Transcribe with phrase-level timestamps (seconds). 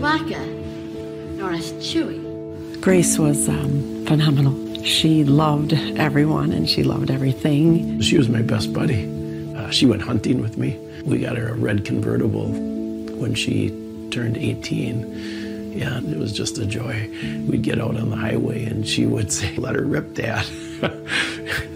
[0.00, 2.80] Chewbacca, known as Chewie.
[2.80, 4.82] Grace was um, phenomenal.
[4.82, 8.00] She loved everyone and she loved everything.
[8.00, 9.04] She was my best buddy.
[9.54, 10.78] Uh, she went hunting with me.
[11.04, 13.68] We got her a red convertible when she
[14.10, 15.74] turned 18.
[15.76, 17.10] Yeah, it was just a joy.
[17.46, 20.46] We'd get out on the highway and she would say, Let her rip, Dad.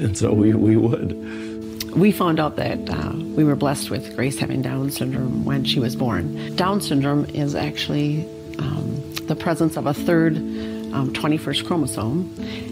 [0.00, 1.10] and so we, we would.
[1.96, 5.78] We found out that uh, we were blessed with Grace having Down syndrome when she
[5.78, 6.56] was born.
[6.56, 12.24] Down syndrome is actually um, the presence of a third um, 21st chromosome,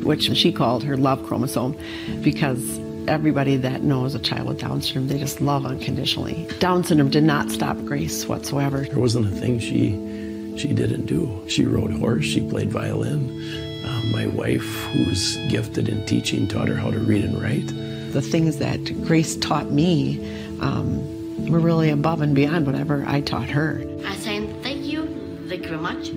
[0.02, 1.78] which she called her love chromosome
[2.22, 6.48] because everybody that knows a child with Down syndrome, they just love unconditionally.
[6.58, 8.80] Down syndrome did not stop Grace whatsoever.
[8.80, 10.12] There wasn't a thing she
[10.56, 11.44] she didn't do.
[11.48, 13.40] She rode horse, she played violin.
[13.84, 17.72] Uh, my wife, who's gifted in teaching, taught her how to read and write.
[18.12, 20.20] The things that Grace taught me
[20.60, 23.82] um, were really above and beyond whatever I taught her.
[24.04, 25.06] I say thank you,
[25.48, 26.12] thank you very much.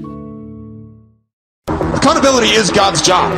[1.95, 3.31] Accountability is God's job,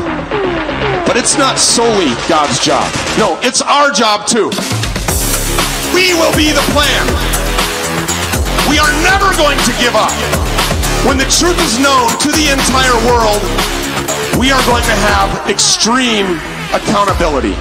[1.06, 2.92] but it's not solely God's job.
[3.20, 4.50] No, it's our job too.
[5.94, 7.06] We will be the plan.
[8.74, 10.10] We are never going to give up.
[11.06, 13.38] When the truth is known to the entire world,
[14.42, 16.42] we are going to have extreme
[16.74, 17.54] accountability.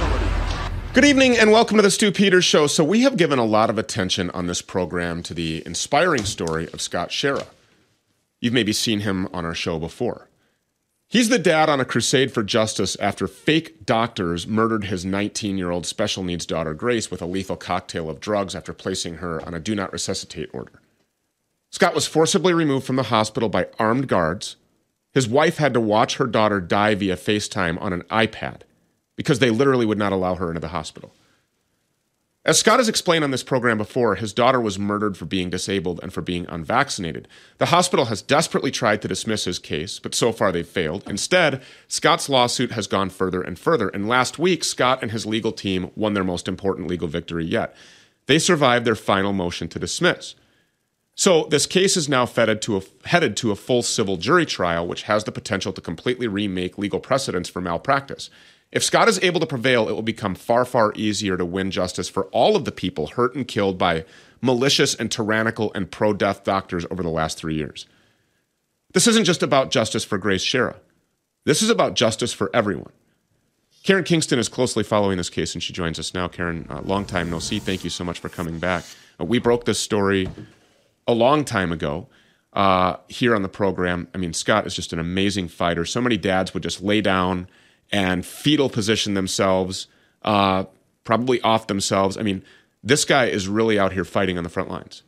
[0.97, 2.65] Good evening and welcome to the Stew Peters Show.
[2.65, 6.67] So, we have given a lot of attention on this program to the inspiring story
[6.73, 7.45] of Scott Schara.
[8.41, 10.27] You've maybe seen him on our show before.
[11.07, 15.69] He's the dad on a crusade for justice after fake doctors murdered his 19 year
[15.69, 19.53] old special needs daughter Grace with a lethal cocktail of drugs after placing her on
[19.53, 20.81] a do not resuscitate order.
[21.69, 24.55] Scott was forcibly removed from the hospital by armed guards.
[25.13, 28.61] His wife had to watch her daughter die via FaceTime on an iPad
[29.17, 31.13] because they literally would not allow her into the hospital.
[32.47, 35.99] As Scott has explained on this program before, his daughter was murdered for being disabled
[36.01, 37.27] and for being unvaccinated.
[37.57, 41.03] The hospital has desperately tried to dismiss his case, but so far they've failed.
[41.09, 45.51] Instead, Scott's lawsuit has gone further and further, and last week, Scott and his legal
[45.51, 47.75] team won their most important legal victory yet.
[48.27, 50.35] They survived their final motion to dismiss.
[51.15, 55.03] So this case is now to a, headed to a full civil jury trial, which
[55.03, 58.29] has the potential to completely remake legal precedents for malpractice.
[58.71, 62.09] If Scott is able to prevail, it will become far, far easier to win justice
[62.09, 64.03] for all of the people hurt and killed by
[64.41, 67.87] malicious and tyrannical and pro death doctors over the last three years.
[68.93, 70.75] This isn't just about justice for Grace Schara.
[71.45, 72.91] This is about justice for everyone.
[73.83, 76.27] Karen Kingston is closely following this case, and she joins us now.
[76.27, 77.59] Karen, uh, long time no see.
[77.59, 78.83] Thank you so much for coming back.
[79.19, 80.27] Uh, we broke this story
[81.07, 82.07] a long time ago
[82.51, 84.09] uh, here on the program.
[84.13, 85.85] I mean, Scott is just an amazing fighter.
[85.85, 87.47] So many dads would just lay down
[87.91, 89.87] and fetal position themselves,
[90.23, 90.65] uh,
[91.03, 92.17] probably off themselves.
[92.17, 92.43] I mean,
[92.83, 95.03] this guy is really out here fighting on the front lines.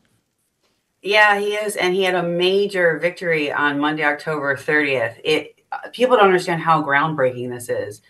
[1.02, 5.16] Yeah, he is, and he had a major victory on Monday, October 30th.
[5.24, 5.56] It
[5.94, 8.02] people don't understand how groundbreaking this is.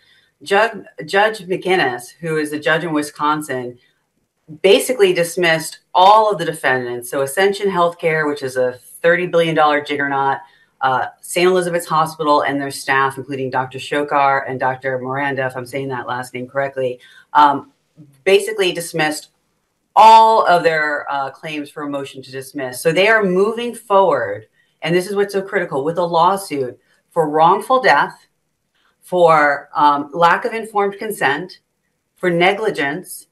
[0.42, 3.78] Judge Judge McGinnis, who is a judge in Wisconsin,
[4.62, 7.10] basically dismissed all of the defendants.
[7.10, 10.38] So Ascension Healthcare, which is a $30 billion juggernaut,
[10.80, 11.46] uh, St.
[11.46, 13.78] Elizabeth's Hospital and their staff, including Dr.
[13.78, 14.98] Shokar and Dr.
[14.98, 17.00] Miranda, if I'm saying that last name correctly,
[17.32, 17.72] um,
[18.24, 19.28] basically dismissed
[19.94, 22.80] all of their uh, claims for a motion to dismiss.
[22.80, 24.46] So they are moving forward,
[24.82, 26.78] and this is what's so critical with a lawsuit
[27.10, 28.26] for wrongful death,
[29.02, 31.58] for um, lack of informed consent,
[32.16, 33.26] for negligence,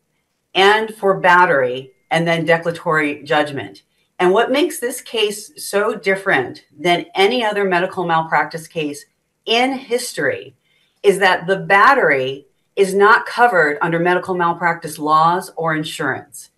[0.55, 3.83] and for battery, and then declaratory judgment.
[4.19, 9.05] And what makes this case so different than any other medical malpractice case
[9.47, 10.57] in history
[11.03, 16.51] is that the battery is not covered under medical malpractice laws or insurance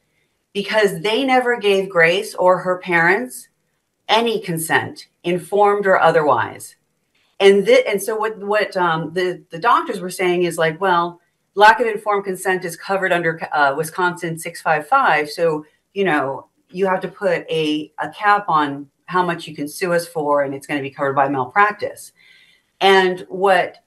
[0.53, 3.49] because they never gave Grace or her parents
[4.09, 6.77] any consent, informed or otherwise.
[7.39, 11.21] And th- and so what what um, the the doctors were saying is like, well,
[11.55, 15.31] lack of informed consent is covered under uh, Wisconsin 655.
[15.31, 15.65] So
[15.95, 19.93] you know you have to put a, a cap on how much you can sue
[19.93, 22.13] us for, and it's going to be covered by malpractice.
[22.81, 23.79] And what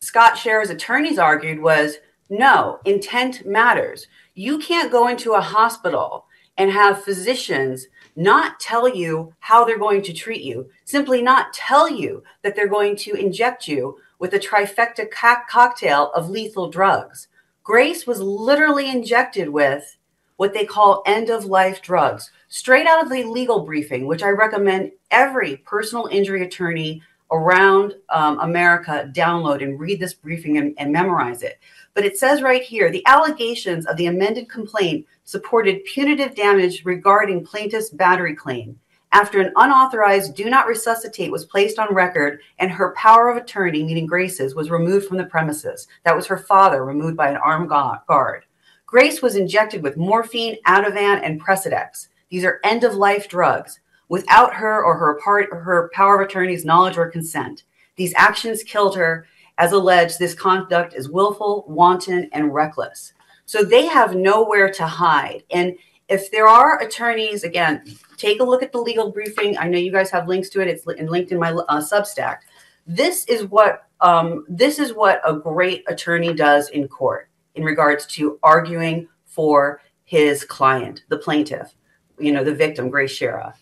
[0.00, 1.96] Scott Schara's attorneys argued was
[2.30, 4.06] no, intent matters.
[4.34, 6.26] You can't go into a hospital
[6.56, 11.88] and have physicians not tell you how they're going to treat you, simply not tell
[11.90, 17.28] you that they're going to inject you with a trifecta co- cocktail of lethal drugs.
[17.62, 19.96] Grace was literally injected with
[20.36, 24.30] what they call end of life drugs, straight out of the legal briefing, which I
[24.30, 30.92] recommend every personal injury attorney around um, America download and read this briefing and, and
[30.92, 31.58] memorize it.
[31.94, 37.44] But it says right here the allegations of the amended complaint supported punitive damage regarding
[37.44, 38.78] plaintiff's battery claim,
[39.14, 43.84] after an unauthorized do not resuscitate was placed on record and her power of attorney,
[43.84, 45.86] meaning Grace's, was removed from the premises.
[46.02, 48.44] That was her father, removed by an armed guard.
[48.94, 52.06] Grace was injected with morphine, Ativan, and Precedex.
[52.30, 56.64] These are end of life drugs without her or her, part, her power of attorney's
[56.64, 57.64] knowledge or consent.
[57.96, 59.26] These actions killed her.
[59.58, 63.12] As alleged, this conduct is willful, wanton, and reckless.
[63.46, 65.42] So they have nowhere to hide.
[65.50, 65.74] And
[66.08, 67.82] if there are attorneys, again,
[68.16, 69.58] take a look at the legal briefing.
[69.58, 70.68] I know you guys have links to it.
[70.68, 72.42] It's linked in my uh, Substack.
[72.86, 78.06] This is what um, this is what a great attorney does in court in regards
[78.06, 81.74] to arguing for his client, the plaintiff,
[82.18, 83.54] you know, the victim, Grace Schara.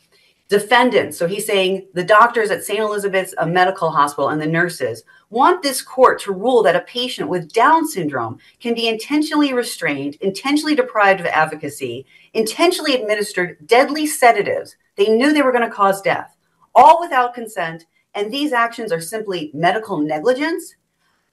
[0.49, 2.81] Defendants, so he's saying the doctors at St.
[2.81, 7.31] Elizabeth's a medical hospital and the nurses want this court to rule that a patient
[7.31, 12.05] with Down syndrome can be intentionally restrained, intentionally deprived of advocacy,
[12.35, 14.77] intentionally administered deadly sedatives.
[14.97, 16.37] They knew they were going to cause death,
[16.75, 17.87] all without consent.
[18.15, 20.75] And these actions are simply medical negligence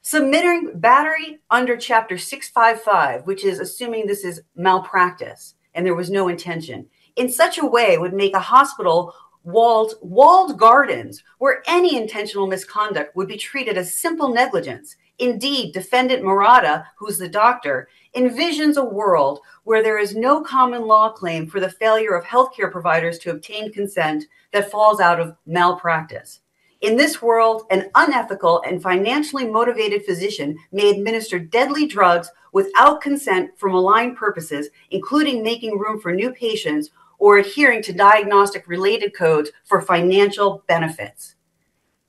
[0.01, 6.29] Submitting battery under chapter 655, which is assuming this is malpractice and there was no
[6.29, 6.87] intention,
[7.17, 9.13] in such a way would make a hospital
[9.43, 14.95] walled walled gardens where any intentional misconduct would be treated as simple negligence.
[15.17, 21.11] Indeed, defendant Murata, who's the doctor, envisions a world where there is no common law
[21.11, 26.39] claim for the failure of healthcare providers to obtain consent that falls out of malpractice.
[26.81, 33.51] In this world, an unethical and financially motivated physician may administer deadly drugs without consent
[33.57, 39.51] for malign purposes, including making room for new patients or adhering to diagnostic related codes
[39.65, 41.35] for financial benefits.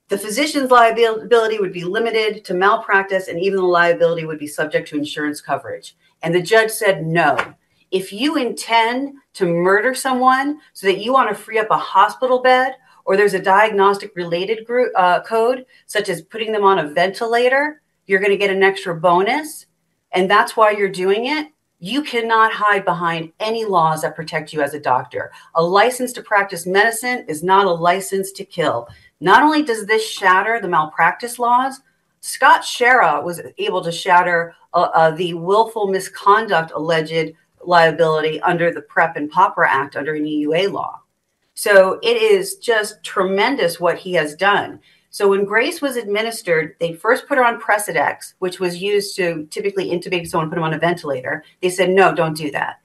[0.06, 4.88] The physician's liability would be limited to malpractice, and even the liability would be subject
[4.88, 5.96] to insurance coverage.
[6.23, 7.37] And the judge said no.
[7.90, 12.40] If you intend to murder someone so that you want to free up a hospital
[12.40, 16.91] bed or there's a diagnostic related group, uh, code, such as putting them on a
[16.91, 19.67] ventilator, you're going to get an extra bonus.
[20.12, 21.49] And that's why you're doing it.
[21.79, 25.32] You cannot hide behind any laws that protect you as a doctor.
[25.55, 28.88] A license to practice medicine is not a license to kill.
[29.20, 31.81] Not only does this shatter the malpractice laws,
[32.20, 37.32] Scott Schara was able to shatter uh, uh, the willful misconduct alleged
[37.64, 41.00] liability under the PREP and POPRA Act under an EUA law.
[41.61, 44.81] So it is just tremendous what he has done.
[45.11, 49.47] So when Grace was administered, they first put her on Precedex, which was used to
[49.51, 51.45] typically intubate someone, put them on a ventilator.
[51.61, 52.81] They said, no, don't do that.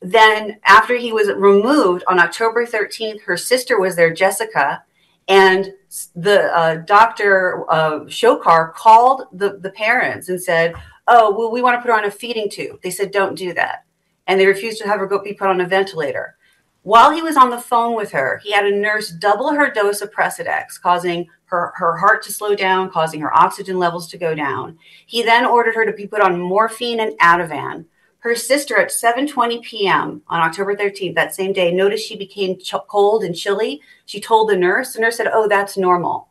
[0.00, 4.82] Then after he was removed on October 13th, her sister was there, Jessica,
[5.28, 5.74] and
[6.16, 10.74] the uh, doctor uh, Shokar called the, the parents and said,
[11.08, 12.80] oh, well, we want to put her on a feeding tube.
[12.82, 13.84] They said, don't do that.
[14.26, 16.36] And they refused to have her go be put on a ventilator.
[16.84, 20.00] While he was on the phone with her, he had a nurse double her dose
[20.00, 24.34] of Precedex, causing her, her heart to slow down, causing her oxygen levels to go
[24.34, 24.78] down.
[25.06, 27.84] He then ordered her to be put on morphine and Ativan.
[28.18, 30.22] Her sister at 7:20 p.m.
[30.28, 33.80] on October 13th, that same day, noticed she became ch- cold and chilly.
[34.04, 34.92] She told the nurse.
[34.92, 36.28] The nurse said, "Oh, that's normal."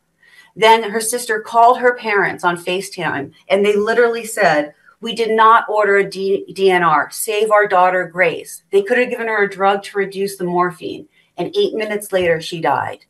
[0.56, 5.68] Then her sister called her parents on FaceTime, and they literally said, we did not
[5.68, 7.12] order a D- DNR.
[7.12, 8.64] Save our daughter, Grace.
[8.72, 11.08] They could have given her a drug to reduce the morphine.
[11.38, 13.06] And eight minutes later, she died.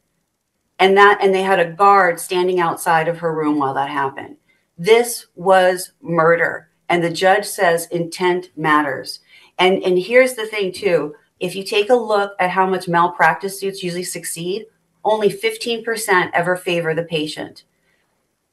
[0.79, 4.38] And that, and they had a guard standing outside of her room while that happened.
[4.77, 6.69] This was murder.
[6.88, 9.19] And the judge says intent matters.
[9.60, 11.15] And, and here's the thing, too.
[11.39, 14.65] If you take a look at how much malpractice suits usually succeed,
[15.03, 17.63] only 15% ever favor the patient.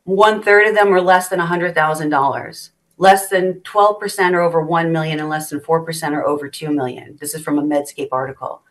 [0.05, 5.21] One third of them are less than $100,000 less than 12% are over 1 million
[5.21, 7.17] and less than 4% are over 2 million.
[7.21, 8.63] This is from a Medscape article.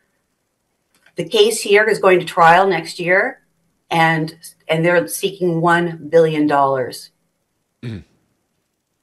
[1.16, 3.42] The case here is going to trial next year
[3.90, 4.36] and
[4.68, 7.12] and they're seeking 1 billion dollars.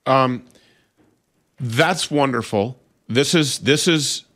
[0.07, 0.45] Um
[1.59, 2.79] that's wonderful.
[3.09, 4.27] This is this is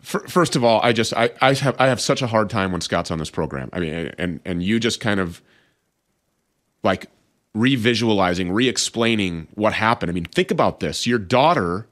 [0.00, 2.80] first of all, I just I, I have I have such a hard time when
[2.80, 3.70] Scott's on this program.
[3.72, 5.40] I mean, and and you just kind of
[6.82, 7.06] like
[7.56, 10.10] revisualizing, re-explaining what happened.
[10.10, 11.06] I mean, think about this.
[11.06, 11.86] Your daughter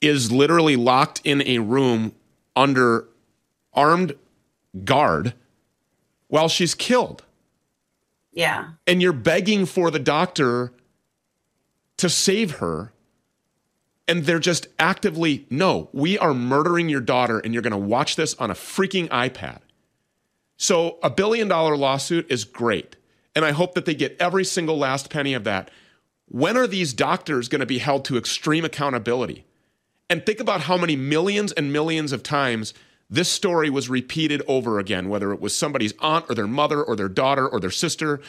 [0.00, 2.14] is literally locked in a room
[2.54, 3.08] under
[3.72, 4.14] armed
[4.84, 5.34] guard
[6.28, 7.24] while she's killed.
[8.32, 8.70] Yeah.
[8.86, 10.72] And you're begging for the doctor
[11.96, 12.92] to save her.
[14.06, 18.16] And they're just actively, no, we are murdering your daughter and you're going to watch
[18.16, 19.58] this on a freaking iPad.
[20.56, 22.96] So a billion dollar lawsuit is great
[23.38, 25.70] and I hope that they get every single last penny of that.
[26.26, 29.44] When are these doctors going to be held to extreme accountability?
[30.10, 32.74] And think about how many millions and millions of times
[33.08, 36.96] this story was repeated over again, whether it was somebody's aunt or their mother or
[36.96, 38.20] their daughter or their sister,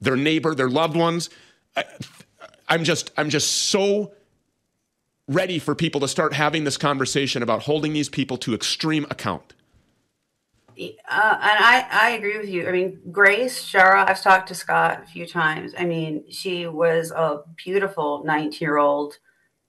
[0.00, 1.30] their neighbor, their loved ones.
[1.76, 1.84] I,
[2.68, 4.14] I'm just, I'm just so
[5.28, 9.54] ready for people to start having this conversation about holding these people to extreme account.
[10.78, 12.68] Uh, and I, I agree with you.
[12.68, 15.72] I mean, Grace Schara, I've talked to Scott a few times.
[15.78, 19.18] I mean, she was a beautiful 19 year old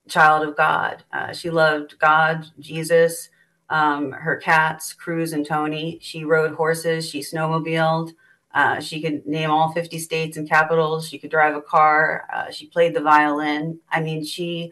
[0.09, 1.03] child of God.
[1.13, 3.29] Uh, she loved God, Jesus,
[3.69, 5.97] um, her cats, Cruz and Tony.
[6.01, 8.13] She rode horses, she snowmobiled.
[8.53, 11.07] Uh, she could name all 50 states and capitals.
[11.07, 12.27] She could drive a car.
[12.33, 13.79] Uh, she played the violin.
[13.91, 14.71] I mean, she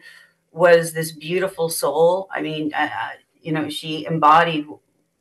[0.50, 2.28] was this beautiful soul.
[2.32, 4.66] I mean, uh, uh, you know, she embodied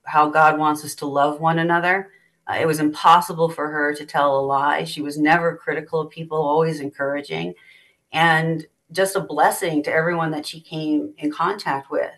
[0.06, 2.12] how God wants us to love one another.
[2.48, 4.84] Uh, it was impossible for her to tell a lie.
[4.84, 7.54] She was never critical of people, always encouraging,
[8.12, 12.14] and just a blessing to everyone that she came in contact with.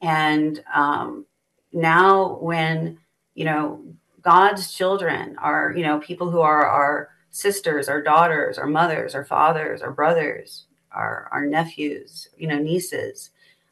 [0.00, 1.26] And um,
[1.72, 2.98] now, when
[3.34, 3.82] you know
[4.22, 9.24] God's children are, you know, people who are our sisters, our daughters, our mothers, our
[9.24, 13.30] fathers, our brothers, our, our nephews, you know, nieces,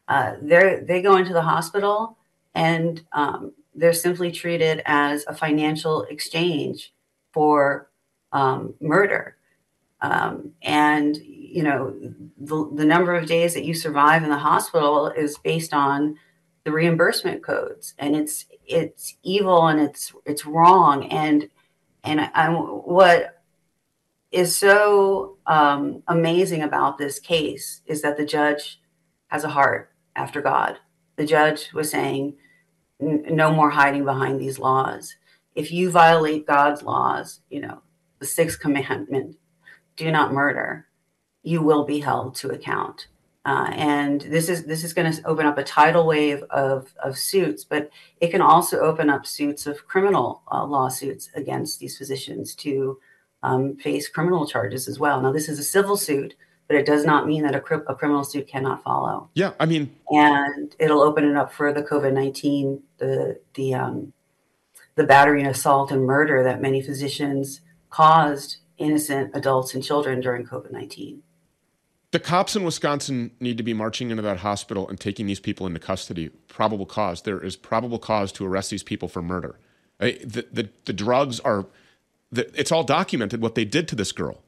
[0.09, 2.19] uh, they they go into the hospital
[2.55, 6.93] and um, they're simply treated as a financial exchange
[7.33, 7.91] for
[8.33, 9.37] um, murder.
[10.01, 11.95] Um, and you know,
[12.39, 16.19] the, the number of days that you survive in the hospital is based on
[16.65, 21.05] the reimbursement codes, and it's it's evil and it's it's wrong.
[21.07, 21.49] And
[22.05, 23.43] and I, I what
[24.31, 28.81] is so um, amazing about this case is that the judge
[29.29, 30.79] has a heart after God.
[31.23, 32.35] The judge was saying,
[32.99, 35.15] no more hiding behind these laws.
[35.55, 37.81] If you violate God's laws, you know,
[38.19, 39.37] the sixth commandment,
[39.95, 40.89] do not murder,
[41.45, 43.07] you will be held to account.
[43.47, 47.17] Uh, and this is this is going to open up a tidal wave of, of
[47.17, 47.89] suits, but
[48.21, 52.99] it can also open up suits of criminal uh, lawsuits against these physicians to
[53.45, 55.23] um, face criminal charges as well.
[55.23, 56.35] Now, this is a civil suit,
[56.73, 59.29] but it does not mean that a, cri- a criminal suit cannot follow.
[59.35, 64.15] Yeah, I mean, and it'll open it up for the COVID nineteen, the the um,
[64.95, 67.61] the battery and assault and murder that many physicians
[67.91, 71.23] caused innocent adults and children during COVID nineteen.
[72.13, 75.67] The cops in Wisconsin need to be marching into that hospital and taking these people
[75.67, 76.31] into custody.
[76.49, 77.21] Probable cause.
[77.21, 79.59] There is probable cause to arrest these people for murder.
[79.99, 81.67] The, the, the drugs are
[82.33, 84.43] it's all documented what they did to this girl.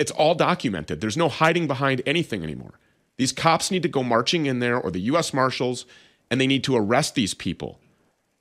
[0.00, 1.02] It's all documented.
[1.02, 2.80] There's no hiding behind anything anymore.
[3.18, 5.34] These cops need to go marching in there, or the U.S.
[5.34, 5.84] Marshals,
[6.30, 7.78] and they need to arrest these people.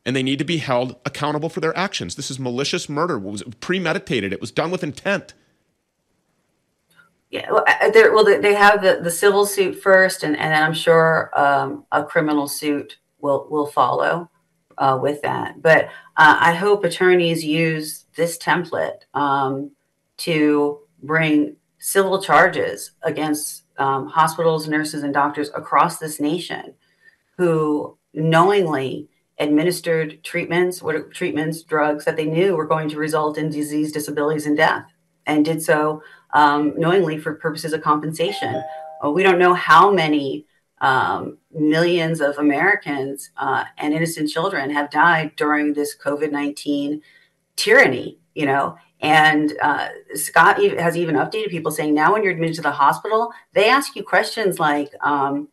[0.06, 2.16] And they need to be held accountable for their actions.
[2.16, 3.18] This is malicious murder.
[3.18, 4.32] It was premeditated.
[4.32, 5.34] It was done with intent.
[7.30, 12.06] Yeah, well, they have the, the civil suit first, and, and I'm sure um, a
[12.06, 14.32] criminal suit will will follow
[14.78, 15.62] uh, with that.
[15.62, 19.72] But uh, I hope attorneys use this template um,
[20.20, 26.74] to bring civil charges against um, hospitals, nurses, and doctors across this nation
[27.38, 29.08] who knowingly
[29.39, 34.46] administered treatments, what treatments, drugs that they knew were going to result in disease, disabilities,
[34.46, 34.86] and death,
[35.25, 36.03] and did so
[36.34, 38.62] um, knowingly for purposes of compensation.
[39.03, 40.46] Uh, we don't know how many
[40.82, 47.01] um, millions of Americans uh, and innocent children have died during this COVID 19
[47.56, 48.77] tyranny, you know.
[49.01, 53.32] And uh, Scott has even updated people saying now when you're admitted to the hospital,
[53.53, 55.48] they ask you questions like, um,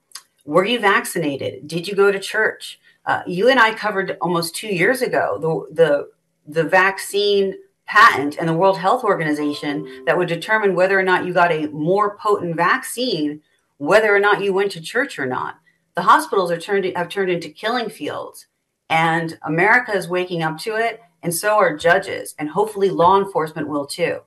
[0.44, 1.66] were you vaccinated?
[1.66, 2.80] Did you go to church?
[3.04, 6.10] Uh, you and I covered almost two years ago the, the,
[6.52, 7.54] the vaccine
[7.86, 11.68] patent and the World Health Organization that would determine whether or not you got a
[11.68, 13.42] more potent vaccine,
[13.78, 15.60] whether or not you went to church or not.
[15.94, 18.48] The hospitals are turned have turned into killing fields,
[18.90, 23.66] and America is waking up to it and so are judges, and hopefully law enforcement
[23.66, 24.20] will too.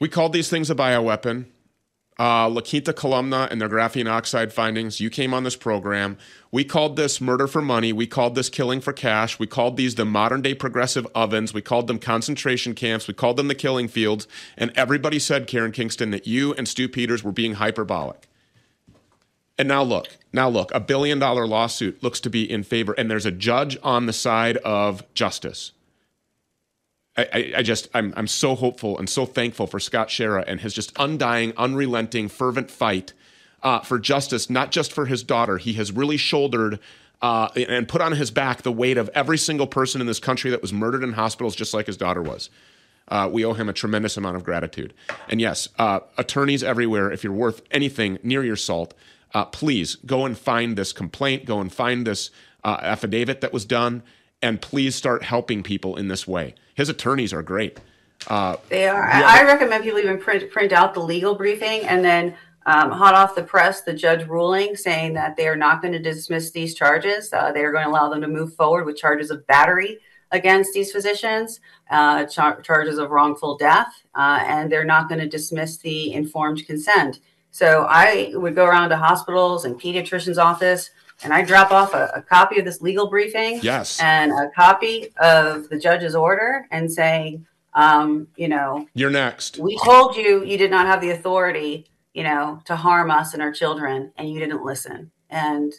[0.00, 1.44] We called these things a bioweapon.
[2.18, 4.98] Uh, La Quinta Columna and their graphene oxide findings.
[4.98, 6.16] You came on this program.
[6.50, 7.92] We called this murder for money.
[7.92, 9.38] We called this killing for cash.
[9.38, 11.52] We called these the modern day progressive ovens.
[11.52, 13.06] We called them concentration camps.
[13.06, 14.26] We called them the killing fields.
[14.56, 18.27] And everybody said, Karen Kingston, that you and Stew Peters were being hyperbolic.
[19.58, 23.10] And now look, now look, a billion dollar lawsuit looks to be in favor, and
[23.10, 25.72] there's a judge on the side of justice.
[27.16, 30.60] I, I, I just, I'm, I'm so hopeful and so thankful for Scott Schara and
[30.60, 33.12] his just undying, unrelenting, fervent fight
[33.62, 35.58] uh, for justice, not just for his daughter.
[35.58, 36.78] He has really shouldered
[37.20, 40.52] uh, and put on his back the weight of every single person in this country
[40.52, 42.48] that was murdered in hospitals, just like his daughter was.
[43.08, 44.94] Uh, we owe him a tremendous amount of gratitude.
[45.28, 48.94] And yes, uh, attorneys everywhere, if you're worth anything near your salt,
[49.34, 52.30] uh, please go and find this complaint, go and find this
[52.64, 54.02] uh, affidavit that was done,
[54.42, 56.54] and please start helping people in this way.
[56.74, 57.78] His attorneys are great.
[58.26, 59.04] Uh, they are.
[59.04, 62.34] I, I recommend people even print print out the legal briefing and then
[62.66, 65.98] um, hot off the press, the judge ruling saying that they are not going to
[65.98, 67.32] dismiss these charges.
[67.32, 69.98] Uh, they are going to allow them to move forward with charges of battery
[70.32, 75.28] against these physicians, uh, char- charges of wrongful death, uh, and they're not going to
[75.28, 77.20] dismiss the informed consent.
[77.58, 80.90] So I would go around to hospitals and pediatricians' office,
[81.24, 85.08] and I drop off a, a copy of this legal briefing, yes, and a copy
[85.20, 89.58] of the judge's order, and saying, um, you know, you're next.
[89.58, 93.42] We told you you did not have the authority, you know, to harm us and
[93.42, 95.72] our children, and you didn't listen, and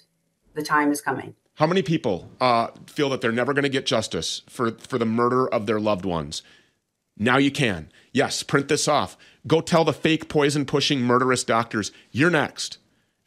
[0.56, 1.34] the time is coming.
[1.54, 5.06] How many people uh, feel that they're never going to get justice for, for the
[5.06, 6.42] murder of their loved ones?
[7.18, 7.90] Now you can.
[8.12, 9.18] Yes, print this off.
[9.48, 12.78] Go tell the fake poison pushing murderous doctors, you're next.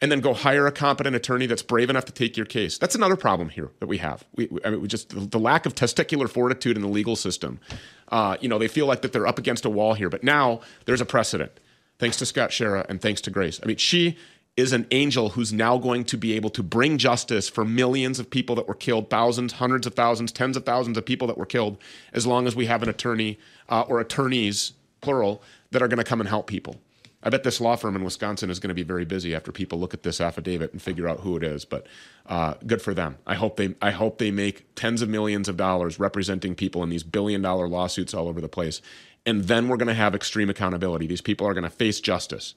[0.01, 2.77] And then go hire a competent attorney that's brave enough to take your case.
[2.77, 4.25] That's another problem here that we have.
[4.35, 7.61] We, I mean, we just the lack of testicular fortitude in the legal system.
[8.09, 10.59] Uh, you know, they feel like that they're up against a wall here, but now
[10.85, 11.57] there's a precedent.
[11.99, 13.61] Thanks to Scott Schara and thanks to Grace.
[13.63, 14.17] I mean, she
[14.55, 18.29] is an angel who's now going to be able to bring justice for millions of
[18.29, 21.45] people that were killed, thousands, hundreds of thousands, tens of thousands of people that were
[21.45, 21.77] killed,
[22.11, 23.39] as long as we have an attorney
[23.69, 25.41] uh, or attorneys, plural,
[25.73, 26.77] that are going to come and help people.
[27.25, 29.79] I bet this law firm in Wisconsin is going to be very busy after people
[29.79, 31.63] look at this affidavit and figure out who it is.
[31.63, 31.87] But
[32.25, 33.17] uh, good for them.
[33.25, 36.89] I hope they I hope they make tens of millions of dollars representing people in
[36.89, 38.81] these billion dollar lawsuits all over the place.
[39.25, 41.07] And then we're going to have extreme accountability.
[41.07, 42.55] These people are going to face justice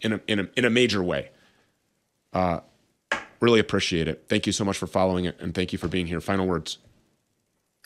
[0.00, 1.30] in a, in a, in a major way.
[2.32, 2.60] Uh,
[3.40, 4.24] really appreciate it.
[4.28, 6.20] Thank you so much for following it, and thank you for being here.
[6.20, 6.78] Final words.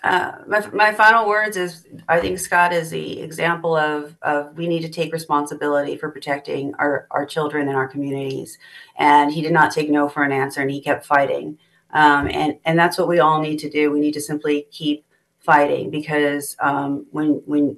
[0.06, 4.68] Uh, my, my final words is I think Scott is the example of, of we
[4.68, 8.56] need to take responsibility for protecting our, our children and our communities.
[8.98, 11.58] And he did not take no for an answer and he kept fighting.
[11.90, 13.90] Um, and, and that's what we all need to do.
[13.90, 15.04] We need to simply keep
[15.40, 17.76] fighting because um, when, when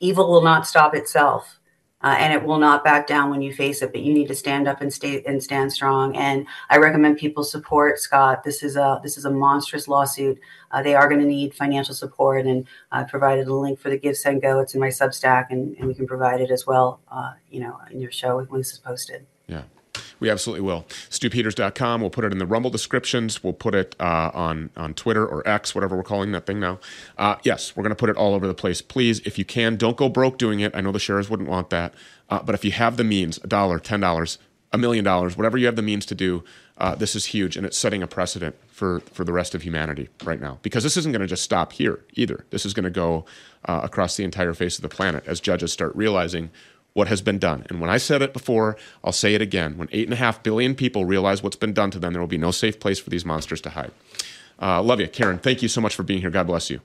[0.00, 1.60] evil will not stop itself,
[2.04, 3.90] uh, and it will not back down when you face it.
[3.90, 6.14] But you need to stand up and stay and stand strong.
[6.14, 8.44] And I recommend people support Scott.
[8.44, 10.38] This is a this is a monstrous lawsuit.
[10.70, 13.98] Uh, they are going to need financial support, and I provided a link for the
[13.98, 14.60] Give Send Go.
[14.60, 17.00] It's in my Substack, and, and we can provide it as well.
[17.10, 19.26] Uh, you know, in your show when this is posted.
[19.46, 19.62] Yeah.
[20.20, 20.86] We absolutely will.
[21.10, 22.00] Stewpeters.com.
[22.00, 23.42] We'll put it in the Rumble descriptions.
[23.42, 26.78] We'll put it uh, on on Twitter or X, whatever we're calling that thing now.
[27.18, 28.80] Uh, yes, we're going to put it all over the place.
[28.82, 30.74] Please, if you can, don't go broke doing it.
[30.74, 31.94] I know the Scharas wouldn't want that,
[32.30, 34.38] uh, but if you have the means, a dollar, ten dollars,
[34.72, 36.44] a million dollars, whatever you have the means to do,
[36.78, 40.08] uh, this is huge, and it's setting a precedent for for the rest of humanity
[40.24, 40.58] right now.
[40.62, 42.44] Because this isn't going to just stop here either.
[42.50, 43.24] This is going to go
[43.66, 46.50] uh, across the entire face of the planet as judges start realizing
[46.94, 47.66] what has been done.
[47.68, 49.76] And when I said it before, I'll say it again.
[49.76, 52.26] When eight and a half billion people realize what's been done to them, there will
[52.26, 53.90] be no safe place for these monsters to hide.
[54.62, 55.38] Uh, love you, Karen.
[55.38, 56.30] Thank you so much for being here.
[56.30, 56.80] God bless you.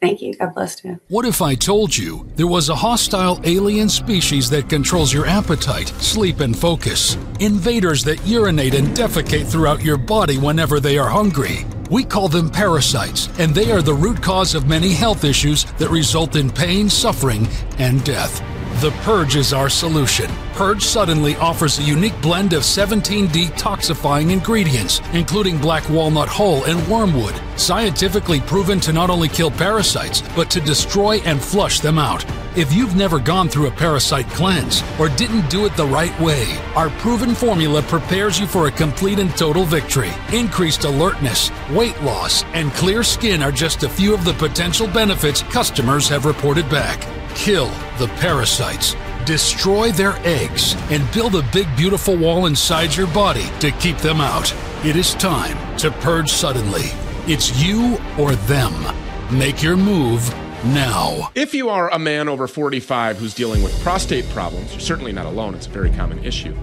[0.00, 0.34] Thank you.
[0.34, 1.00] God bless you.
[1.08, 5.88] What if I told you there was a hostile alien species that controls your appetite,
[5.88, 7.16] sleep, and focus?
[7.40, 11.64] Invaders that urinate and defecate throughout your body whenever they are hungry.
[11.90, 15.90] We call them parasites, and they are the root cause of many health issues that
[15.90, 18.42] result in pain, suffering, and death.
[18.84, 20.30] The Purge is our solution.
[20.54, 26.86] Purge Suddenly offers a unique blend of 17 detoxifying ingredients, including black walnut hull and
[26.88, 32.24] wormwood, scientifically proven to not only kill parasites, but to destroy and flush them out.
[32.56, 36.56] If you've never gone through a parasite cleanse or didn't do it the right way,
[36.76, 40.12] our proven formula prepares you for a complete and total victory.
[40.32, 45.42] Increased alertness, weight loss, and clear skin are just a few of the potential benefits
[45.42, 47.00] customers have reported back.
[47.34, 47.66] Kill
[47.98, 53.70] the parasites, destroy their eggs, and build a big, beautiful wall inside your body to
[53.72, 54.54] keep them out.
[54.84, 56.90] It is time to purge suddenly.
[57.26, 58.72] It's you or them.
[59.36, 60.28] Make your move
[60.64, 61.30] now.
[61.34, 65.26] If you are a man over 45 who's dealing with prostate problems, you're certainly not
[65.26, 65.54] alone.
[65.54, 66.54] It's a very common issue.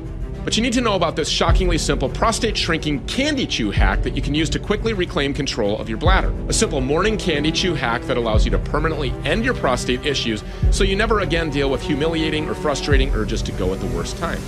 [0.44, 4.16] But you need to know about this shockingly simple prostate shrinking candy chew hack that
[4.16, 6.34] you can use to quickly reclaim control of your bladder.
[6.48, 10.44] A simple morning candy chew hack that allows you to permanently end your prostate issues
[10.72, 14.18] so you never again deal with humiliating or frustrating urges to go at the worst
[14.18, 14.42] time.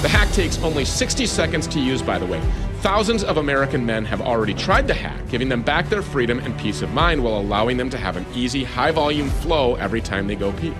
[0.00, 2.40] The hack takes only 60 seconds to use, by the way.
[2.80, 6.58] Thousands of American men have already tried the hack, giving them back their freedom and
[6.58, 10.26] peace of mind while allowing them to have an easy, high volume flow every time
[10.26, 10.72] they go pee.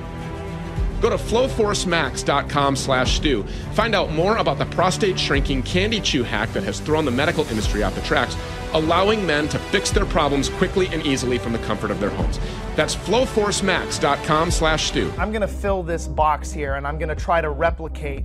[1.06, 3.44] Go to flowforcemax.com slash stew.
[3.74, 7.44] Find out more about the prostate shrinking candy chew hack that has thrown the medical
[7.44, 8.36] industry off the tracks,
[8.72, 12.40] allowing men to fix their problems quickly and easily from the comfort of their homes.
[12.74, 15.12] That's flowforcemax.com slash stew.
[15.16, 18.24] I'm going to fill this box here and I'm going to try to replicate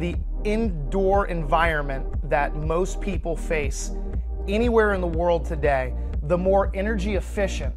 [0.00, 3.92] the indoor environment that most people face
[4.48, 7.76] anywhere in the world today, the more energy efficient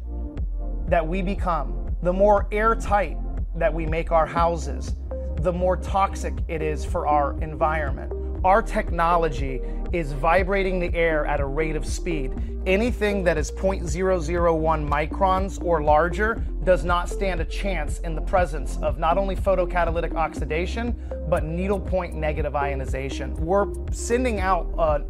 [0.90, 3.16] that we become, the more airtight
[3.56, 4.94] that we make our houses,
[5.40, 8.12] the more toxic it is for our environment.
[8.44, 9.60] Our technology
[9.92, 12.32] is vibrating the air at a rate of speed.
[12.66, 18.76] Anything that is 0.001 microns or larger does not stand a chance in the presence
[18.82, 20.94] of not only photocatalytic oxidation,
[21.28, 23.34] but needlepoint negative ionization.
[23.34, 25.06] We're sending out an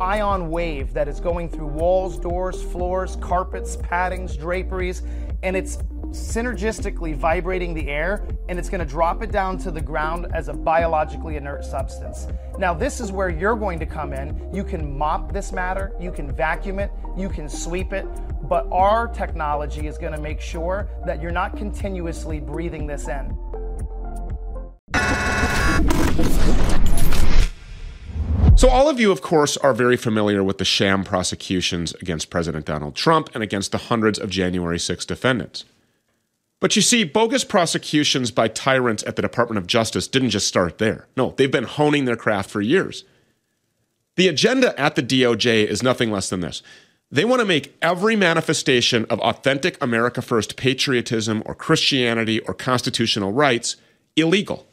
[0.00, 5.02] ion wave that is going through walls, doors, floors, carpets, paddings, draperies,
[5.42, 5.78] and it's
[6.10, 10.48] synergistically vibrating the air and it's going to drop it down to the ground as
[10.48, 12.26] a biologically inert substance.
[12.58, 14.52] Now, this is where you're going to come in.
[14.52, 18.06] You can mop this matter, you can vacuum it, you can sweep it,
[18.48, 23.36] but our technology is going to make sure that you're not continuously breathing this in.
[28.58, 32.66] So, all of you, of course, are very familiar with the sham prosecutions against President
[32.66, 35.64] Donald Trump and against the hundreds of January 6 defendants.
[36.60, 40.78] But you see, bogus prosecutions by tyrants at the Department of Justice didn't just start
[40.78, 41.06] there.
[41.16, 43.04] No, they've been honing their craft for years.
[44.16, 46.62] The agenda at the DOJ is nothing less than this
[47.10, 53.32] they want to make every manifestation of authentic America First patriotism or Christianity or constitutional
[53.32, 53.76] rights
[54.16, 54.66] illegal.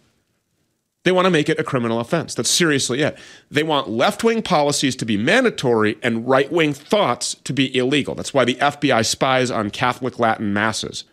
[1.03, 2.33] They want to make it a criminal offense.
[2.33, 3.17] That's seriously it.
[3.49, 8.15] They want left wing policies to be mandatory and right wing thoughts to be illegal.
[8.15, 11.03] That's why the FBI spies on Catholic Latin masses.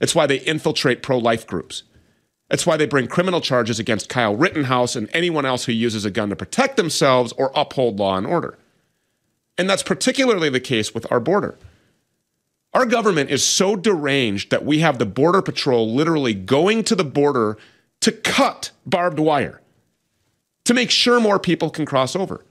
[0.00, 1.82] It's why they infiltrate pro life groups.
[2.50, 6.10] It's why they bring criminal charges against Kyle Rittenhouse and anyone else who uses a
[6.10, 8.58] gun to protect themselves or uphold law and order.
[9.58, 11.58] And that's particularly the case with our border.
[12.72, 17.04] Our government is so deranged that we have the Border Patrol literally going to the
[17.04, 17.58] border
[18.00, 19.60] to cut barbed wire
[20.64, 22.44] to make sure more people can cross over.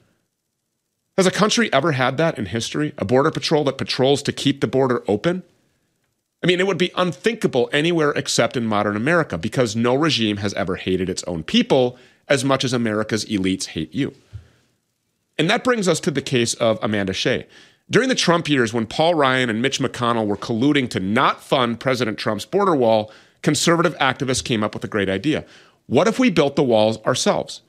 [1.17, 2.93] Has a country ever had that in history?
[2.97, 5.43] A border patrol that patrols to keep the border open?
[6.43, 10.53] I mean, it would be unthinkable anywhere except in modern America because no regime has
[10.53, 11.97] ever hated its own people
[12.27, 14.13] as much as America's elites hate you.
[15.37, 17.47] And that brings us to the case of Amanda Shea.
[17.89, 21.79] During the Trump years, when Paul Ryan and Mitch McConnell were colluding to not fund
[21.79, 25.45] President Trump's border wall, conservative activists came up with a great idea.
[25.85, 27.61] What if we built the walls ourselves?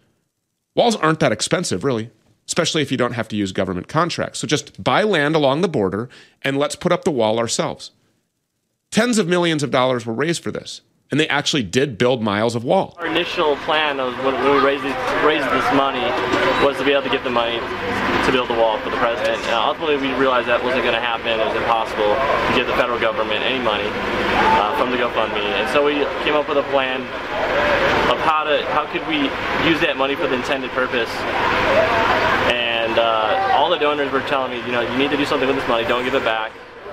[0.74, 2.10] Walls aren't that expensive, really,
[2.46, 4.40] especially if you don't have to use government contracts.
[4.40, 6.08] So just buy land along the border
[6.42, 7.92] and let's put up the wall ourselves.
[8.90, 12.54] Tens of millions of dollars were raised for this, and they actually did build miles
[12.54, 12.96] of wall.
[12.98, 14.82] Our initial plan of when we raised,
[15.20, 16.00] raised this money
[16.64, 19.44] was to be able to get the money to build the wall for the president.
[19.44, 21.36] And ultimately, we realized that wasn't going to happen.
[21.38, 23.92] It was impossible to give the federal government any money
[24.56, 25.44] uh, from the GoFundMe.
[25.60, 27.04] And so we came up with a plan
[28.08, 29.28] of how to how could we
[29.68, 31.12] use that money for the intended purpose.
[32.48, 35.46] And uh, all the donors were telling me, you know, you need to do something
[35.46, 35.84] with this money.
[35.84, 36.52] Don't give it back.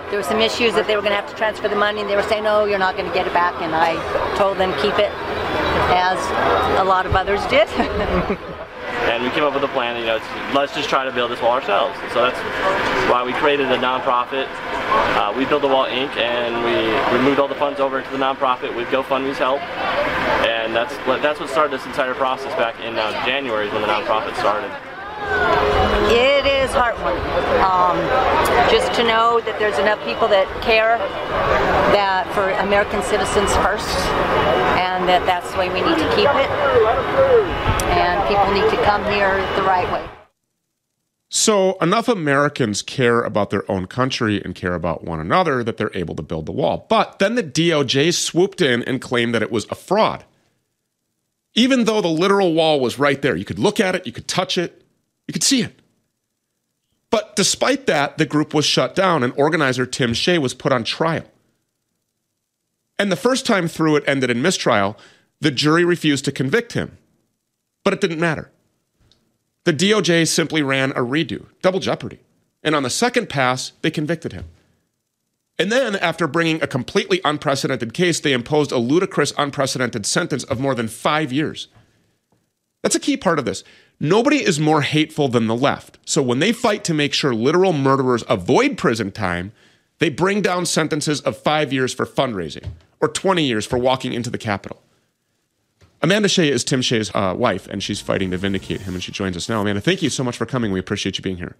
[0.09, 2.09] There were some issues that they were going to have to transfer the money, and
[2.09, 3.97] they were saying, "No, you're not going to get it back." And I
[4.37, 5.11] told them, "Keep it,"
[5.89, 6.19] as
[6.79, 7.67] a lot of others did.
[9.09, 9.99] and we came up with a plan.
[9.99, 10.19] You know,
[10.53, 11.97] let's just try to build this wall ourselves.
[12.13, 12.39] So that's
[13.09, 14.47] why we created a nonprofit.
[15.17, 16.15] Uh, we built the wall Inc.
[16.17, 16.53] and
[17.11, 19.61] we moved all the funds over into the nonprofit with GoFundMe's help.
[20.45, 24.35] And that's that's what started this entire process back in uh, January when the nonprofit
[24.37, 24.71] started.
[26.11, 27.23] It is heartwarming.
[27.63, 27.97] Um,
[28.69, 30.97] just to know that there's enough people that care
[31.95, 33.89] that for American citizens first,
[34.77, 36.49] and that that's the way we need to keep it.
[37.95, 40.07] And people need to come here the right way.
[41.29, 45.91] So, enough Americans care about their own country and care about one another that they're
[45.95, 46.85] able to build the wall.
[46.87, 50.23] But then the DOJ swooped in and claimed that it was a fraud.
[51.55, 54.27] Even though the literal wall was right there, you could look at it, you could
[54.27, 54.84] touch it,
[55.27, 55.79] you could see it.
[57.09, 60.83] But despite that, the group was shut down and organizer Tim Shea was put on
[60.83, 61.25] trial.
[62.97, 64.97] And the first time through, it ended in mistrial.
[65.41, 66.97] The jury refused to convict him.
[67.83, 68.51] But it didn't matter.
[69.65, 72.19] The DOJ simply ran a redo, double jeopardy.
[72.63, 74.45] And on the second pass, they convicted him.
[75.57, 80.59] And then, after bringing a completely unprecedented case, they imposed a ludicrous, unprecedented sentence of
[80.59, 81.69] more than five years.
[82.83, 83.63] That's a key part of this.
[83.99, 85.97] Nobody is more hateful than the left.
[86.05, 89.51] So when they fight to make sure literal murderers avoid prison time,
[89.99, 94.29] they bring down sentences of five years for fundraising or 20 years for walking into
[94.29, 94.81] the Capitol.
[96.01, 99.11] Amanda Shea is Tim Shea's uh, wife, and she's fighting to vindicate him, and she
[99.11, 99.61] joins us now.
[99.61, 100.71] Amanda, thank you so much for coming.
[100.71, 101.55] We appreciate you being here.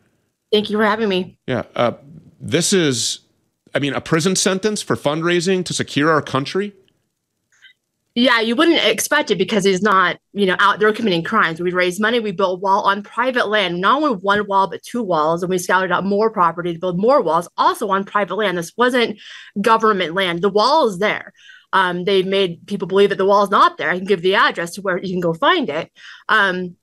[0.52, 1.38] Thank you for having me.
[1.48, 1.64] Yeah.
[1.76, 1.94] Uh,
[2.40, 3.20] this is,
[3.74, 6.74] I mean, a prison sentence for fundraising to secure our country.
[8.18, 11.60] Yeah, you wouldn't expect it because he's not, you know, out there committing crimes.
[11.60, 14.82] We raised money, we built a wall on private land, not only one wall, but
[14.84, 18.36] two walls, and we scouted out more property to build more walls, also on private
[18.36, 18.58] land.
[18.58, 19.20] This wasn't
[19.60, 20.42] government land.
[20.42, 21.34] The wall is there.
[21.74, 23.90] Um, they made people believe that the wall is not there.
[23.90, 25.92] I can give the address to where you can go find it.
[26.30, 26.78] Um,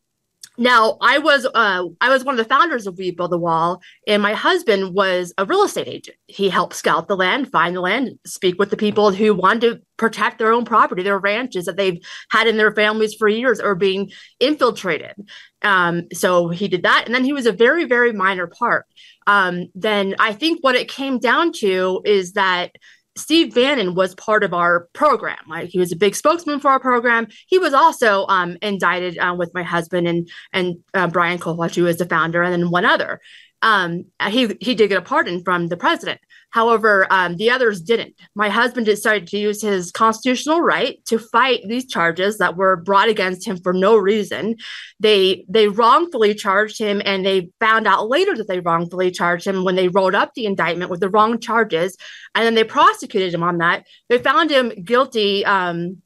[0.58, 3.80] now, I was uh, I was one of the founders of We Build the Wall,
[4.06, 6.16] and my husband was a real estate agent.
[6.26, 9.80] He helped scout the land, find the land, speak with the people who wanted to
[9.96, 13.74] protect their own property, their ranches that they've had in their families for years or
[13.74, 14.10] being
[14.40, 15.14] infiltrated.
[15.62, 18.84] Um, so he did that, and then he was a very very minor part.
[19.26, 22.72] Um, then I think what it came down to is that
[23.16, 25.38] Steve Bannon was part of our program.
[25.48, 27.28] Like he was a big spokesman for our program.
[27.46, 31.86] He was also um, indicted uh, with my husband and and uh, Brian Kolfage, who
[31.86, 33.20] is the founder, and then one other.
[33.62, 36.20] Um, he he did get a pardon from the president.
[36.50, 38.14] However, um, the others didn't.
[38.34, 43.08] My husband decided to use his constitutional right to fight these charges that were brought
[43.08, 44.56] against him for no reason.
[45.00, 49.64] They they wrongfully charged him, and they found out later that they wrongfully charged him
[49.64, 51.96] when they wrote up the indictment with the wrong charges,
[52.34, 53.86] and then they prosecuted him on that.
[54.10, 55.46] They found him guilty.
[55.46, 56.02] Um,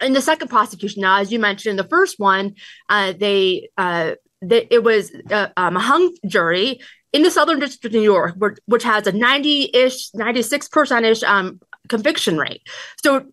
[0.00, 2.54] in the second prosecution, now as you mentioned, in the first one,
[2.88, 6.80] uh, they uh, it was uh, um, a hung jury
[7.12, 11.60] in the Southern District of New York, which has a 90 ish, 96% ish um,
[11.88, 12.62] conviction rate.
[13.02, 13.26] So,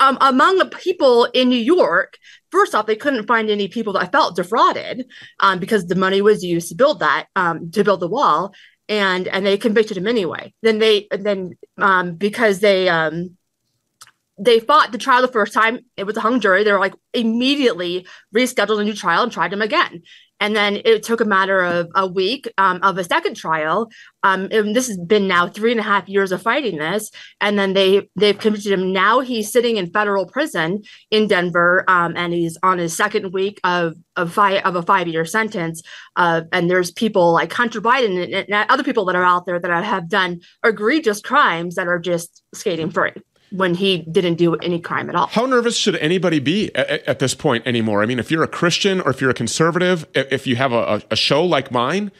[0.00, 2.18] um, among the people in New York,
[2.50, 5.06] first off, they couldn't find any people that felt defrauded
[5.38, 8.52] um, because the money was used to build that, um, to build the wall.
[8.88, 10.52] And, and they convicted him anyway.
[10.60, 12.88] Then they then um, because they
[14.38, 15.80] they fought the trial the first time.
[15.96, 16.64] It was a hung jury.
[16.64, 20.02] They were like immediately rescheduled a new trial and tried him again.
[20.42, 23.88] And then it took a matter of a week um, of a second trial.
[24.24, 27.12] Um, and this has been now three and a half years of fighting this.
[27.40, 28.92] And then they they've convicted him.
[28.92, 33.60] Now he's sitting in federal prison in Denver, um, and he's on his second week
[33.62, 35.80] of of five of a five year sentence.
[36.16, 39.60] Uh, and there's people like Hunter Biden and, and other people that are out there
[39.60, 43.12] that have done egregious crimes that are just skating free
[43.52, 45.26] when he didn't do any crime at all.
[45.26, 48.02] How nervous should anybody be at, at, this point anymore?
[48.02, 51.02] I mean, if you're a Christian or if you're a conservative, if you have a,
[51.10, 52.10] a show like mine,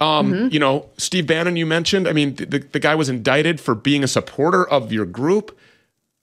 [0.00, 0.48] um, mm-hmm.
[0.50, 4.02] you know, Steve Bannon, you mentioned, I mean, the, the guy was indicted for being
[4.02, 5.52] a supporter of your group.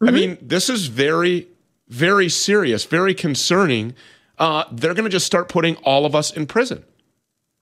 [0.01, 0.07] Mm-hmm.
[0.07, 1.47] I mean, this is very,
[1.87, 3.95] very serious, very concerning.
[4.37, 6.83] Uh, they're going to just start putting all of us in prison.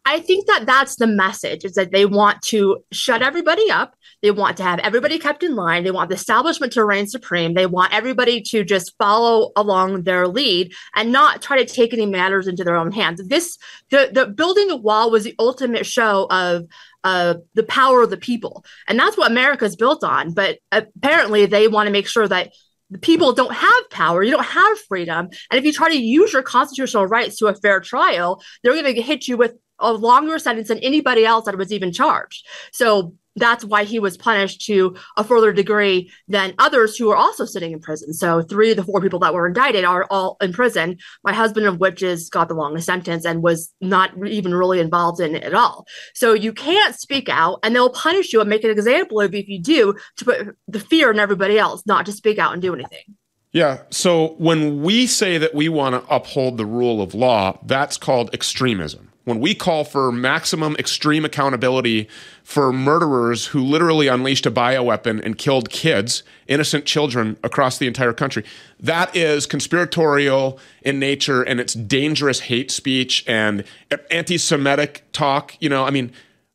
[0.07, 3.93] I think that that's the message is that they want to shut everybody up.
[4.21, 5.83] They want to have everybody kept in line.
[5.83, 7.53] They want the establishment to reign supreme.
[7.53, 12.05] They want everybody to just follow along their lead and not try to take any
[12.05, 13.21] matters into their own hands.
[13.27, 13.57] This,
[13.89, 16.67] the, the building a wall was the ultimate show of
[17.03, 18.63] uh, the power of the people.
[18.87, 20.33] And that's what America is built on.
[20.33, 22.53] But apparently they want to make sure that
[22.89, 25.27] the people don't have power, you don't have freedom.
[25.51, 28.95] And if you try to use your constitutional rights to a fair trial, they're going
[28.95, 32.45] to hit you with a longer sentence than anybody else that was even charged.
[32.71, 37.45] So that's why he was punished to a further degree than others who are also
[37.45, 38.13] sitting in prison.
[38.13, 40.97] So three of the four people that were indicted are all in prison.
[41.23, 45.21] My husband of which has got the longest sentence and was not even really involved
[45.21, 45.85] in it at all.
[46.15, 49.39] So you can't speak out and they'll punish you and make an example of you
[49.39, 52.61] if you do to put the fear in everybody else, not to speak out and
[52.61, 53.15] do anything.
[53.51, 53.81] Yeah.
[53.91, 58.33] So when we say that we want to uphold the rule of law, that's called
[58.33, 62.07] extremism when we call for maximum extreme accountability
[62.45, 68.13] for murderers who literally unleashed a bioweapon and killed kids, innocent children across the entire
[68.13, 68.45] country,
[68.79, 73.65] that is conspiratorial in nature and it's dangerous hate speech and
[74.09, 75.57] anti Semitic talk.
[75.59, 76.13] You know, I mean,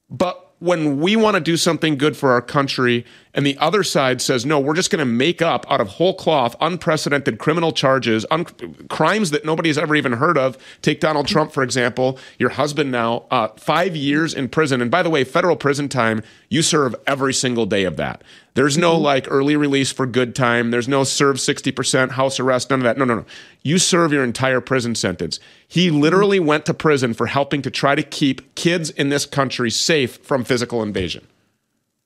[0.09, 4.21] but when we want to do something good for our country and the other side
[4.21, 8.27] says no we're just going to make up out of whole cloth unprecedented criminal charges
[8.31, 8.45] un-
[8.89, 10.59] crimes that nobody's ever even heard of.
[10.83, 14.81] Take donald trump for example your husband now uh, five years in prison.
[14.81, 18.23] And by the way federal prison time you serve every single day of that.
[18.55, 19.05] There's no mm-hmm.
[19.05, 20.71] like early release for good time.
[20.71, 22.99] There's no serve 60% house arrest none of that.
[22.99, 23.25] No no no.
[23.63, 25.41] You serve your entire prison sentence.
[25.67, 29.71] He literally went to prison for helping to try to keep kids in this country
[29.71, 31.27] safe from physical invasion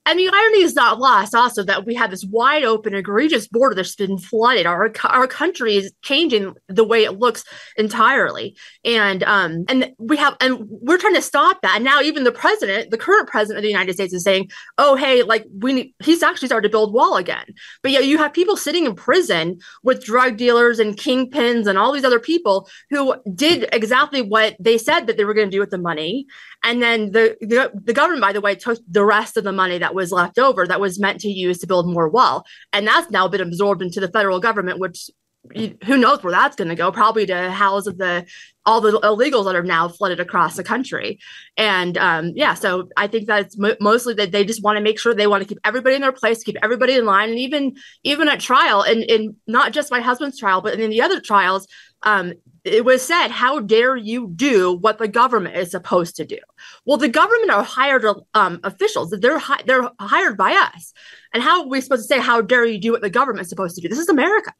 [0.06, 3.74] and the irony is not lost also that we have this wide open, egregious border
[3.74, 4.64] that's been flooded.
[4.64, 7.44] Our our country is changing the way it looks
[7.76, 8.56] entirely.
[8.84, 11.76] And um and we have and we're trying to stop that.
[11.76, 14.94] And now even the president, the current president of the United States is saying, oh
[14.94, 17.46] hey, like we need he's actually started to build wall again.
[17.82, 21.92] But yeah, you have people sitting in prison with drug dealers and kingpins and all
[21.92, 25.60] these other people who did exactly what they said that they were going to do
[25.60, 26.26] with the money.
[26.66, 29.78] And then the, the, the government, by the way, took the rest of the money
[29.78, 33.08] that was left over that was meant to use to build more wall, and that's
[33.10, 35.08] now been absorbed into the federal government, which
[35.54, 36.90] who knows where that's going to go?
[36.90, 38.26] Probably to house the
[38.64, 41.20] all the illegals that are now flooded across the country.
[41.56, 44.98] And um, yeah, so I think that's mo- mostly that they just want to make
[44.98, 47.76] sure they want to keep everybody in their place, keep everybody in line, and even
[48.02, 51.68] even at trial, and, and not just my husband's trial, but in the other trials,
[52.02, 52.32] um,
[52.66, 56.38] it was said, "How dare you do what the government is supposed to do?"
[56.84, 60.92] Well, the government are hired um, officials; they're hi- they're hired by us,
[61.32, 63.76] and how are we supposed to say, "How dare you do what the government's supposed
[63.76, 64.52] to do?" This is America.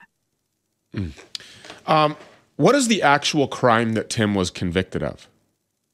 [0.94, 1.12] Mm.
[1.86, 2.16] Um,
[2.56, 5.28] what is the actual crime that Tim was convicted of?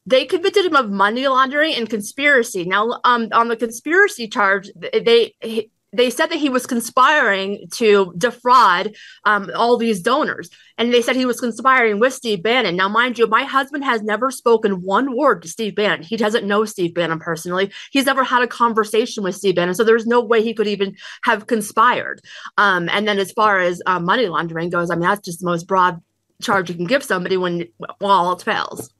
[0.04, 2.64] They convicted him of money laundering and conspiracy.
[2.64, 5.34] Now, um, on the conspiracy charge, they
[5.92, 11.16] they said that he was conspiring to defraud um, all these donors, and they said
[11.16, 12.76] he was conspiring with Steve Bannon.
[12.76, 16.02] Now, mind you, my husband has never spoken one word to Steve Bannon.
[16.02, 17.70] He doesn't know Steve Bannon personally.
[17.90, 20.96] He's never had a conversation with Steve Bannon, so there's no way he could even
[21.24, 22.20] have conspired.
[22.56, 25.46] Um, and then, as far as uh, money laundering goes, I mean, that's just the
[25.46, 26.00] most broad
[26.40, 27.68] charge you can give somebody when
[28.00, 28.90] all else fails.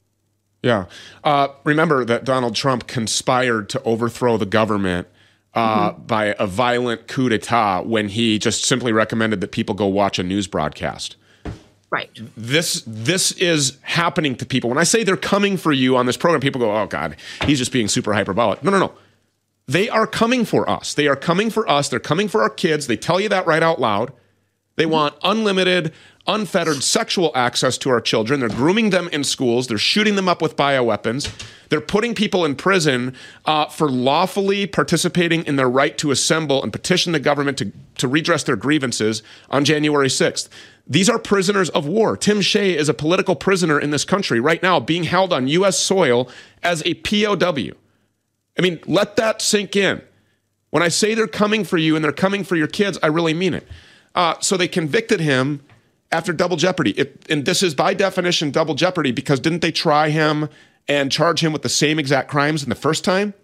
[0.63, 0.87] Yeah.
[1.25, 5.09] Uh, remember that Donald Trump conspired to overthrow the government
[5.55, 6.03] uh, mm-hmm.
[6.03, 10.23] by a violent coup d'etat when he just simply recommended that people go watch a
[10.23, 11.17] news broadcast.
[11.91, 12.11] Right.
[12.37, 14.71] This this is happening to people.
[14.71, 17.59] When I say they're coming for you on this program, people go, "Oh God, he's
[17.59, 18.93] just being super hyperbolic." No, no, no.
[19.69, 20.95] They are coming for us.
[20.95, 21.91] They are coming for us.
[21.91, 22.87] They're coming for our kids.
[22.87, 24.13] They tell you that right out loud.
[24.77, 25.93] They want unlimited
[26.27, 28.41] unfettered sexual access to our children.
[28.41, 29.67] They're grooming them in schools.
[29.67, 31.31] They're shooting them up with bioweapons.
[31.69, 36.73] They're putting people in prison uh, for lawfully participating in their right to assemble and
[36.73, 40.49] petition the government to, to redress their grievances on January 6th.
[40.87, 42.17] These are prisoners of war.
[42.17, 45.79] Tim Shea is a political prisoner in this country right now, being held on U.S.
[45.79, 46.29] soil
[46.63, 47.77] as a POW.
[48.59, 50.03] I mean, let that sink in.
[50.71, 53.35] When I say they're coming for you and they're coming for your kids, I really
[53.35, 53.67] mean it.
[54.15, 55.63] Uh, so they convicted him
[56.13, 56.93] after double jeopardy.
[56.93, 60.49] It, and this is by definition double jeopardy because didn't they try him
[60.89, 63.35] and charge him with the same exact crimes in the first time?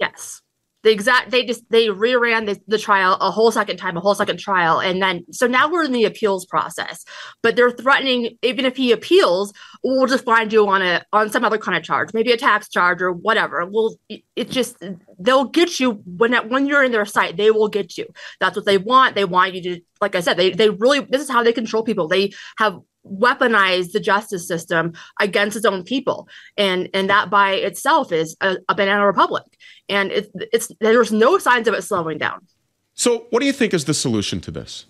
[0.00, 0.42] Yes
[0.84, 4.14] the exact they just they reran the, the trial a whole second time a whole
[4.14, 4.80] second trial.
[4.80, 7.04] And then so now we're in the appeals process
[7.42, 11.44] but they're threatening even if he appeals we'll just find you on a on some
[11.44, 13.66] other kind of charge maybe a tax charge or whatever.
[13.66, 13.96] Well
[14.36, 14.76] it's just
[15.18, 18.06] they'll get you when when you're in their sight they will get you.
[18.38, 19.14] That's what they want.
[19.14, 21.82] They want you to like i said they they really this is how they control
[21.82, 22.08] people.
[22.08, 26.28] They have weaponize the justice system against its own people.
[26.56, 29.44] And and that by itself is a, a banana republic.
[29.88, 32.46] And it's it's there's no signs of it slowing down.
[32.94, 34.86] So what do you think is the solution to this?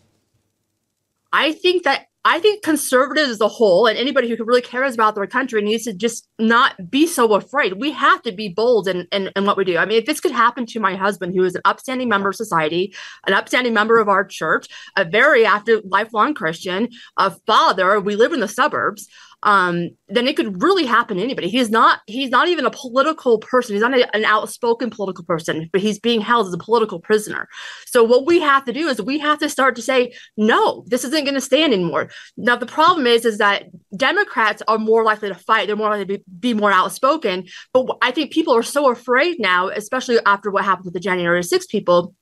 [1.33, 5.14] I think that I think conservatives as a whole and anybody who really cares about
[5.14, 7.74] their country needs to just not be so afraid.
[7.74, 9.76] We have to be bold in, in, in, what we do.
[9.76, 12.37] I mean, if this could happen to my husband, who is an upstanding member of
[12.37, 12.94] society,
[13.26, 18.32] an upstanding member of our church, a very active, lifelong Christian, a father, we live
[18.32, 19.06] in the suburbs
[19.44, 21.48] um, then it could really happen to anybody.
[21.48, 23.74] He's not he's not even a political person.
[23.74, 27.46] He's not a, an outspoken political person, but he's being held as a political prisoner.
[27.87, 31.04] So what we have to do is we have to start to say, no, this
[31.04, 32.09] isn't going to stand anymore.
[32.38, 35.66] Now the problem is is that Democrats are more likely to fight.
[35.66, 37.46] They're more likely to be, be more outspoken.
[37.74, 41.44] But I think people are so afraid now, especially after what happened with the January
[41.44, 42.14] 6 people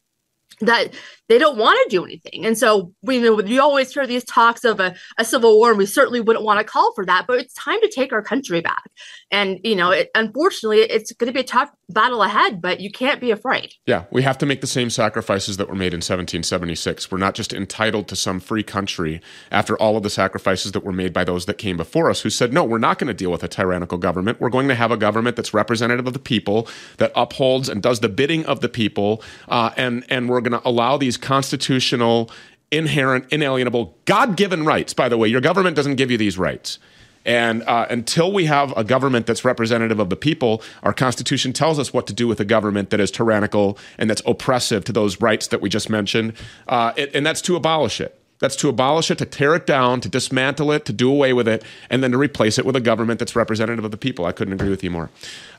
[0.61, 0.95] that
[1.29, 2.45] they don't want to do anything.
[2.45, 5.71] And so we you know we always hear these talks of a, a, civil war,
[5.71, 8.23] and we certainly wouldn't want to call for that, but it's time to take our
[8.23, 8.91] country back.
[9.31, 12.91] And you know, it, unfortunately, it's going to be a tough battle ahead, but you
[12.91, 13.73] can't be afraid.
[13.87, 17.11] Yeah, we have to make the same sacrifices that were made in 1776.
[17.11, 20.93] We're not just entitled to some free country after all of the sacrifices that were
[20.93, 23.31] made by those that came before us who said, no, we're not going to deal
[23.31, 24.41] with a tyrannical government.
[24.41, 28.01] We're going to have a government that's representative of the people, that upholds and does
[28.01, 32.31] the bidding of the people, uh, and, and we're going to allow these constitutional,
[32.71, 34.93] inherent, inalienable, God given rights.
[34.93, 36.79] By the way, your government doesn't give you these rights.
[37.25, 41.79] And uh, until we have a government that's representative of the people, our Constitution tells
[41.79, 45.21] us what to do with a government that is tyrannical and that's oppressive to those
[45.21, 46.35] rights that we just mentioned.
[46.67, 48.19] Uh, it, and that's to abolish it.
[48.41, 51.47] That's to abolish it, to tear it down, to dismantle it, to do away with
[51.47, 54.25] it, and then to replace it with a government that's representative of the people.
[54.25, 55.11] I couldn't agree with you more.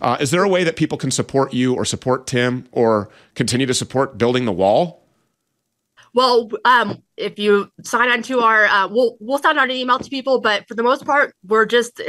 [0.01, 3.65] Uh, is there a way that people can support you or support Tim or continue
[3.67, 5.02] to support building the wall?
[6.13, 9.97] Well, um, if you sign on to our, uh, we'll we'll send out an email
[9.99, 11.99] to people, but for the most part, we're just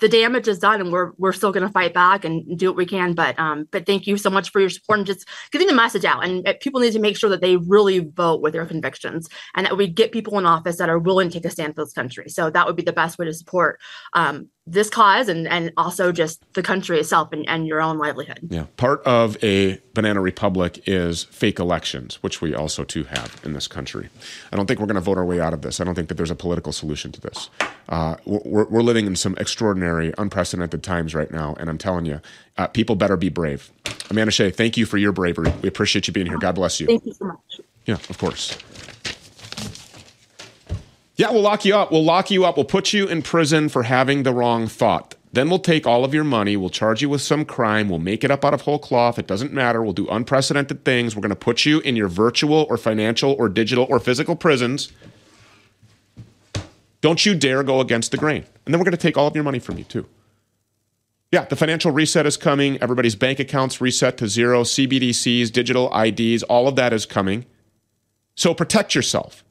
[0.00, 2.76] the damage is done, and we're we're still going to fight back and do what
[2.76, 3.14] we can.
[3.14, 6.04] But um, but thank you so much for your support and just getting the message
[6.04, 6.24] out.
[6.24, 9.66] And uh, people need to make sure that they really vote with their convictions, and
[9.66, 11.92] that we get people in office that are willing to take a stand for this
[11.92, 12.28] country.
[12.28, 13.80] So that would be the best way to support
[14.12, 18.40] um, this cause and and also just the country itself and, and your own livelihood.
[18.50, 23.52] Yeah, part of a banana republic is fake elections, which we also too have in
[23.52, 24.08] this country.
[24.52, 25.80] I don't think we're going to vote our way out of this.
[25.80, 27.50] I don't think that there's a political solution to this.
[27.88, 32.20] Uh, we're, we're living in some extraordinary, unprecedented times right now, and I'm telling you,
[32.58, 33.70] uh, people better be brave.
[34.10, 35.52] Amanda Shea, thank you for your bravery.
[35.62, 36.38] We appreciate you being here.
[36.38, 36.88] God bless you.
[36.88, 37.60] Thank you so much.
[37.86, 38.58] Yeah, of course.
[41.14, 41.92] Yeah, we'll lock you up.
[41.92, 42.56] We'll lock you up.
[42.56, 45.14] We'll put you in prison for having the wrong thought.
[45.32, 46.56] Then we'll take all of your money.
[46.56, 47.88] We'll charge you with some crime.
[47.88, 49.20] We'll make it up out of whole cloth.
[49.20, 49.84] It doesn't matter.
[49.84, 51.14] We'll do unprecedented things.
[51.14, 54.90] We're going to put you in your virtual or financial or digital or physical prisons.
[57.00, 58.46] Don't you dare go against the grain.
[58.64, 60.06] And then we're going to take all of your money from you, too.
[61.32, 62.80] Yeah, the financial reset is coming.
[62.80, 64.62] Everybody's bank accounts reset to zero.
[64.62, 67.44] CBDCs, digital IDs, all of that is coming.
[68.36, 69.44] So protect yourself.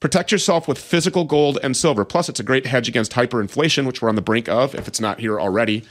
[0.00, 2.04] Protect yourself with physical gold and silver.
[2.04, 5.00] Plus, it's a great hedge against hyperinflation, which we're on the brink of if it's
[5.00, 5.84] not here already.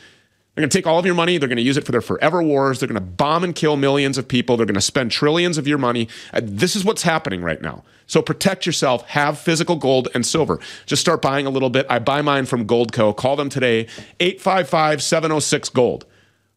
[0.53, 1.37] They're going to take all of your money.
[1.37, 2.79] They're going to use it for their forever wars.
[2.79, 4.57] They're going to bomb and kill millions of people.
[4.57, 6.09] They're going to spend trillions of your money.
[6.33, 7.83] Uh, this is what's happening right now.
[8.05, 9.07] So protect yourself.
[9.07, 10.59] Have physical gold and silver.
[10.85, 11.85] Just start buying a little bit.
[11.89, 13.15] I buy mine from Goldco.
[13.15, 13.87] Call them today,
[14.19, 16.05] 855 706 Gold.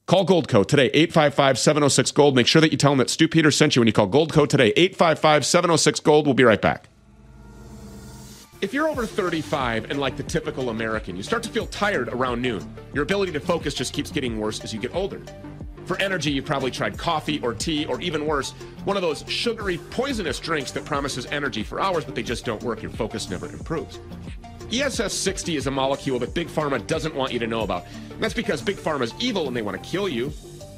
[0.07, 2.35] Call Goldco today, 855 706 Gold.
[2.35, 4.49] Make sure that you tell them that Stew Peters sent you when you call Goldco
[4.49, 6.27] today, 855 706 Gold.
[6.27, 6.89] We'll be right back.
[8.65, 12.41] If you're over 35 and like the typical American, you start to feel tired around
[12.41, 12.67] noon.
[12.95, 15.21] Your ability to focus just keeps getting worse as you get older.
[15.85, 18.53] For energy, you've probably tried coffee or tea, or even worse,
[18.87, 22.63] one of those sugary, poisonous drinks that promises energy for hours, but they just don't
[22.63, 22.81] work.
[22.81, 24.01] Your focus never improves.
[24.73, 27.85] ESS 60 is a molecule that Big Pharma doesn't want you to know about.
[28.13, 30.33] And that's because Big Pharma is evil and they want to kill you.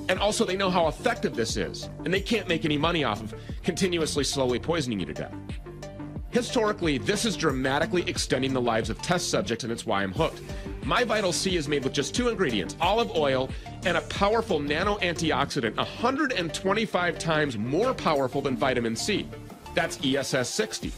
[0.09, 3.22] And also, they know how effective this is, and they can't make any money off
[3.22, 3.32] of
[3.62, 5.34] continuously slowly poisoning you to death.
[6.31, 10.43] Historically, this is dramatically extending the lives of test subjects, and it's why I'm hooked.
[10.85, 13.49] My Vital C is made with just two ingredients olive oil
[13.85, 19.29] and a powerful nano antioxidant, 125 times more powerful than vitamin C.
[19.74, 20.93] That's ESS 60.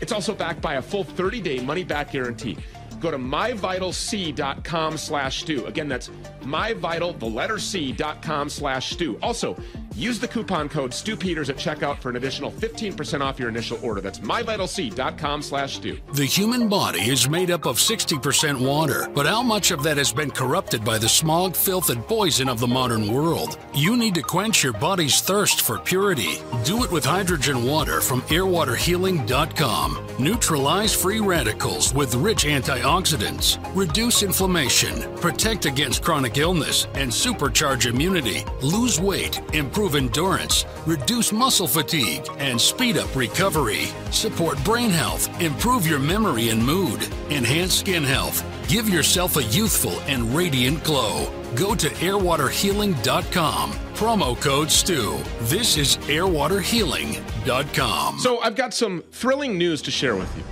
[0.00, 2.56] It's also backed by a full 30 day money back guarantee.
[3.00, 5.66] Go to myvitalc.com slash stew.
[5.66, 6.10] Again, that's
[6.42, 9.18] myvital, the letter C.com slash stew.
[9.22, 9.56] Also,
[9.98, 14.00] use the coupon code StewPeters at checkout for an additional 15% off your initial order.
[14.00, 15.98] That's myvitalc.com slash stew.
[16.12, 20.12] The human body is made up of 60% water, but how much of that has
[20.12, 23.58] been corrupted by the smog, filth, and poison of the modern world?
[23.74, 26.40] You need to quench your body's thirst for purity.
[26.64, 30.06] Do it with hydrogen water from airwaterhealing.com.
[30.18, 38.44] Neutralize free radicals with rich antioxidants, reduce inflammation, protect against chronic illness, and supercharge immunity.
[38.60, 43.86] Lose weight, improve endurance, reduce muscle fatigue, and speed up recovery.
[44.10, 48.44] Support brain health, improve your memory and mood, enhance skin health.
[48.68, 51.32] Give yourself a youthful and radiant glow.
[51.54, 53.72] Go to airwaterhealing.com.
[53.94, 55.18] Promo code STEW.
[55.42, 58.18] This is airwaterhealing.com.
[58.18, 60.44] So, I've got some thrilling news to share with you.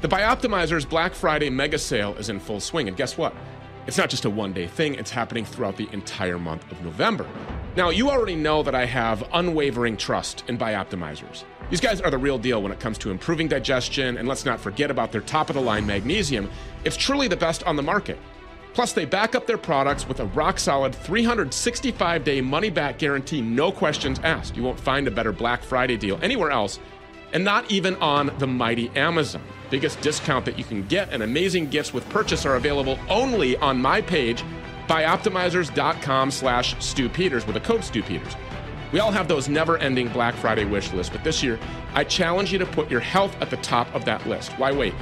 [0.00, 3.34] The Bioptimizer's Black Friday mega sale is in full swing, and guess what?
[3.88, 7.26] It's not just a one day thing, it's happening throughout the entire month of November.
[7.74, 11.44] Now, you already know that I have unwavering trust in Bioptimizers.
[11.70, 14.60] These guys are the real deal when it comes to improving digestion, and let's not
[14.60, 16.50] forget about their top of the line magnesium.
[16.84, 18.18] It's truly the best on the market.
[18.74, 23.40] Plus, they back up their products with a rock solid 365 day money back guarantee,
[23.40, 24.54] no questions asked.
[24.54, 26.78] You won't find a better Black Friday deal anywhere else,
[27.32, 29.42] and not even on the mighty Amazon.
[29.70, 33.80] Biggest discount that you can get and amazing gifts with purchase are available only on
[33.80, 34.42] my page
[34.88, 38.34] bioptimizers.com slash Stew Peters with a code Stew Peters.
[38.90, 41.58] We all have those never-ending Black Friday wish lists, but this year,
[41.92, 44.52] I challenge you to put your health at the top of that list.
[44.52, 44.94] Why wait?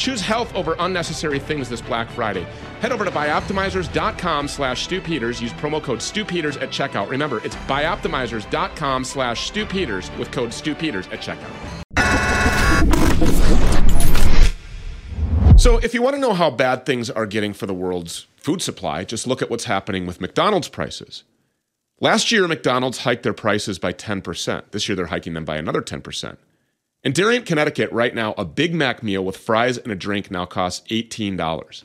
[0.00, 2.46] Choose health over unnecessary things this Black Friday.
[2.80, 5.42] Head over to bioptimizers.com slash Stew Peters.
[5.42, 7.10] Use promo code Stew Peters at checkout.
[7.10, 11.50] Remember, it's bioptimizers.com slash Stew Peters with code Stew Peters at checkout.
[15.60, 18.62] So, if you want to know how bad things are getting for the world's food
[18.62, 21.24] supply, just look at what's happening with McDonald's prices.
[22.00, 24.62] Last year, McDonald's hiked their prices by 10%.
[24.70, 26.38] This year, they're hiking them by another 10%.
[27.02, 30.44] In Darien, Connecticut, right now, a Big Mac meal with fries and a drink now
[30.44, 31.84] costs $18.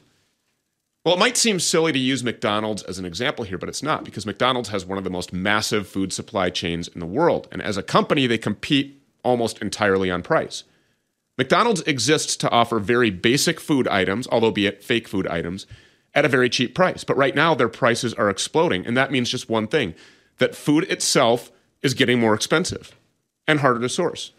[1.06, 4.04] Well, it might seem silly to use McDonald's as an example here, but it's not
[4.04, 7.48] because McDonald's has one of the most massive food supply chains in the world.
[7.50, 10.66] And as a company, they compete almost entirely on price.
[11.38, 15.66] McDonald's exists to offer very basic food items, although be it fake food items,
[16.14, 17.06] at a very cheap price.
[17.06, 18.86] But right now, their prices are exploding.
[18.86, 19.94] And that means just one thing
[20.40, 21.52] that food itself
[21.82, 22.94] is getting more expensive
[23.48, 24.34] and harder to source.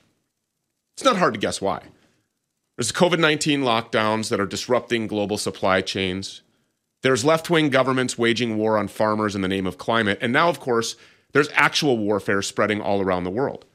[0.97, 1.83] It's not hard to guess why.
[2.77, 6.41] There's COVID 19 lockdowns that are disrupting global supply chains.
[7.03, 10.19] There's left wing governments waging war on farmers in the name of climate.
[10.23, 10.97] And now, of course,
[11.33, 13.67] there's actual warfare spreading all around the world.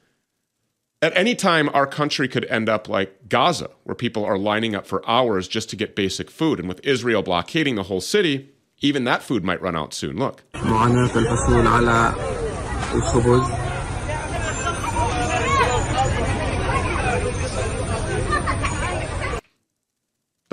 [1.00, 4.86] At any time, our country could end up like Gaza, where people are lining up
[4.86, 6.58] for hours just to get basic food.
[6.58, 8.50] And with Israel blockading the whole city,
[8.80, 10.18] even that food might run out soon.
[10.18, 10.42] Look.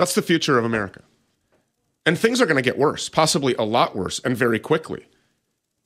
[0.00, 1.02] That's the future of America.
[2.06, 5.06] And things are going to get worse, possibly a lot worse, and very quickly.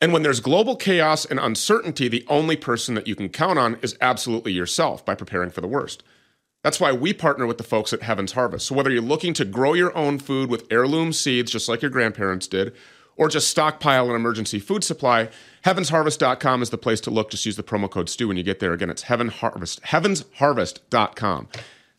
[0.01, 3.77] And when there's global chaos and uncertainty, the only person that you can count on
[3.83, 6.05] is absolutely yourself by preparing for the worst.
[6.63, 8.69] That's why we partner with the folks at Heaven's Harvest.
[8.69, 11.91] So whether you're looking to grow your own food with heirloom seeds, just like your
[11.91, 12.73] grandparents did,
[13.17, 15.29] or just stockpile an emergency food supply,
[15.65, 17.33] heavensharvest.com is the place to look.
[17.33, 18.75] Just use the promo code STEW when you get there.
[18.75, 21.49] Again, it's Heaven Harvest, heavensharvest.com.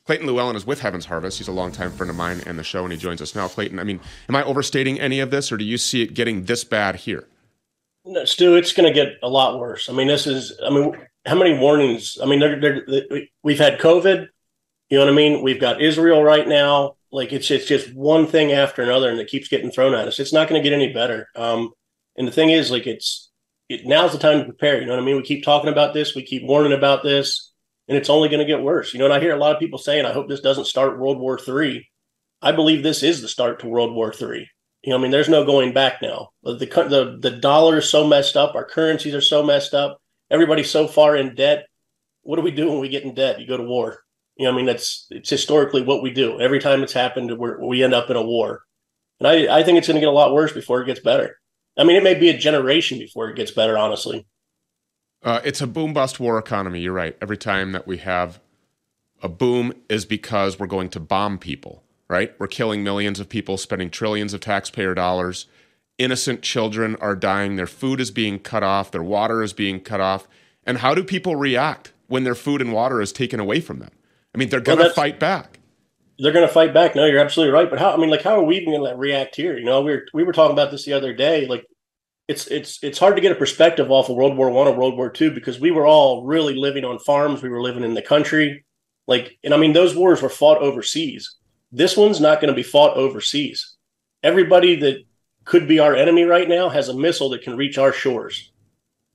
[0.06, 1.40] Clayton Llewelyn is with Heaven's Harvest.
[1.40, 3.48] He's a longtime friend of mine and the show, and he joins us now.
[3.48, 4.00] Clayton, I mean,
[4.30, 7.28] am I overstating any of this, or do you see it getting this bad here?
[8.06, 9.90] No, Stew, it's going to get a lot worse.
[9.90, 10.96] I mean, this is, I mean,
[11.26, 12.20] how many warnings?
[12.22, 14.28] I mean, they're, they're, we've had COVID.
[14.90, 15.42] You know what I mean?
[15.42, 16.98] We've got Israel right now.
[17.12, 20.20] Like it's it's just one thing after another, and it keeps getting thrown at us.
[20.20, 21.30] It's not going to get any better.
[21.36, 21.72] Um,
[22.16, 23.32] and the thing is, like, it's
[23.70, 24.80] it, now's the time to prepare.
[24.80, 25.16] You know what I mean?
[25.16, 26.14] We keep talking about this.
[26.14, 27.45] We keep warning about this
[27.88, 28.94] and it's only going to get worse.
[28.94, 31.00] You know, and I hear a lot of people saying, "I hope this doesn't start
[31.00, 31.88] World War III."
[32.42, 34.48] I believe this is the start to World War III.
[34.84, 36.30] You know, I mean, there's no going back now.
[36.44, 38.56] The the the dollar is so messed up.
[38.56, 40.00] Our currencies are so messed up.
[40.30, 41.66] Everybody's so far in debt.
[42.22, 43.40] What do we do when we get in debt?
[43.40, 44.00] You go to war.
[44.38, 46.40] You know, I mean, that's it's historically what we do.
[46.40, 48.64] Every time it's happened, we end up in a war.
[49.20, 51.38] And I, I think it's going to get a lot worse before it gets better.
[51.78, 54.26] I mean, it may be a generation before it gets better, honestly.
[55.26, 56.80] Uh, it's a boom bust war economy.
[56.80, 57.18] You're right.
[57.20, 58.40] Every time that we have
[59.24, 62.34] a boom is because we're going to bomb people, right?
[62.40, 65.48] We're killing millions of people, spending trillions of taxpayer dollars.
[65.98, 67.56] Innocent children are dying.
[67.56, 68.92] Their food is being cut off.
[68.92, 70.28] Their water is being cut off.
[70.64, 73.92] And how do people react when their food and water is taken away from them?
[74.36, 75.58] I mean, they're going to well, fight back.
[76.20, 76.96] They're going to fight back.
[76.96, 77.70] No, you're absolutely right.
[77.70, 77.94] But how?
[77.94, 79.58] I mean, like, how are we even going to react here?
[79.58, 81.48] You know, we were we were talking about this the other day.
[81.48, 81.66] Like,
[82.28, 84.98] it's it's it's hard to get a perspective off of World War One or World
[84.98, 87.42] War Two because we were all really living on farms.
[87.42, 88.66] We were living in the country,
[89.08, 91.36] like, and I mean, those wars were fought overseas.
[91.72, 93.76] This one's not going to be fought overseas.
[94.24, 95.04] Everybody that
[95.44, 98.52] could be our enemy right now has a missile that can reach our shores.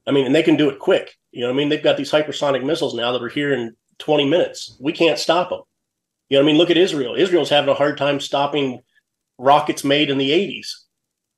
[0.07, 1.17] I mean, and they can do it quick.
[1.33, 4.29] You know, I mean, they've got these hypersonic missiles now that are here in 20
[4.29, 4.77] minutes.
[4.81, 5.63] We can't stop them.
[6.29, 7.17] You know, I mean, look at Israel.
[7.17, 8.81] Israel's having a hard time stopping
[9.37, 10.69] rockets made in the 80s.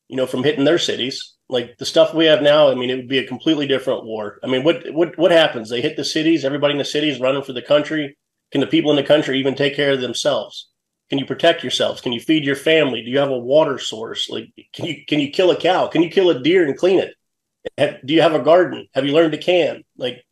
[0.09, 2.97] You know, from hitting their cities like the stuff we have now, I mean, it
[2.97, 4.39] would be a completely different war.
[4.43, 5.69] I mean, what what what happens?
[5.69, 6.45] They hit the cities.
[6.45, 8.17] Everybody in the cities running for the country.
[8.51, 10.71] Can the people in the country even take care of themselves?
[11.11, 12.01] Can you protect yourselves?
[12.01, 13.03] Can you feed your family?
[13.03, 14.31] Do you have a water source?
[14.31, 15.87] Like, can you can you kill a cow?
[15.87, 17.15] Can you kill a deer and clean it?
[17.79, 18.89] Have, do you have a garden?
[18.95, 19.85] Have you learned to can?
[19.97, 20.25] Like,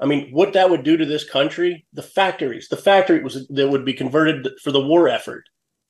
[0.00, 1.86] I mean, what that would do to this country?
[1.92, 5.44] The factories, the factory was that would be converted for the war effort.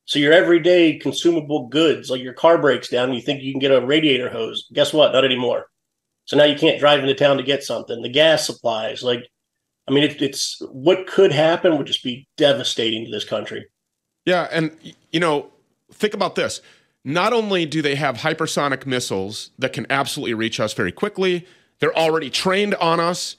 [0.07, 3.61] So your everyday consumable goods, like your car breaks down and you think you can
[3.61, 4.69] get a radiator hose.
[4.73, 5.13] Guess what?
[5.13, 5.67] Not anymore.
[6.27, 8.03] So now you can't drive into town to get something.
[8.03, 9.29] The gas supplies, like,
[9.87, 13.67] I mean, it, it's what could happen would just be devastating to this country.
[14.25, 14.75] Yeah, and
[15.11, 15.51] you know,
[15.93, 16.63] think about this.
[17.05, 21.47] Not only do they have hypersonic missiles that can absolutely reach us very quickly,
[21.79, 23.37] they're already trained on us.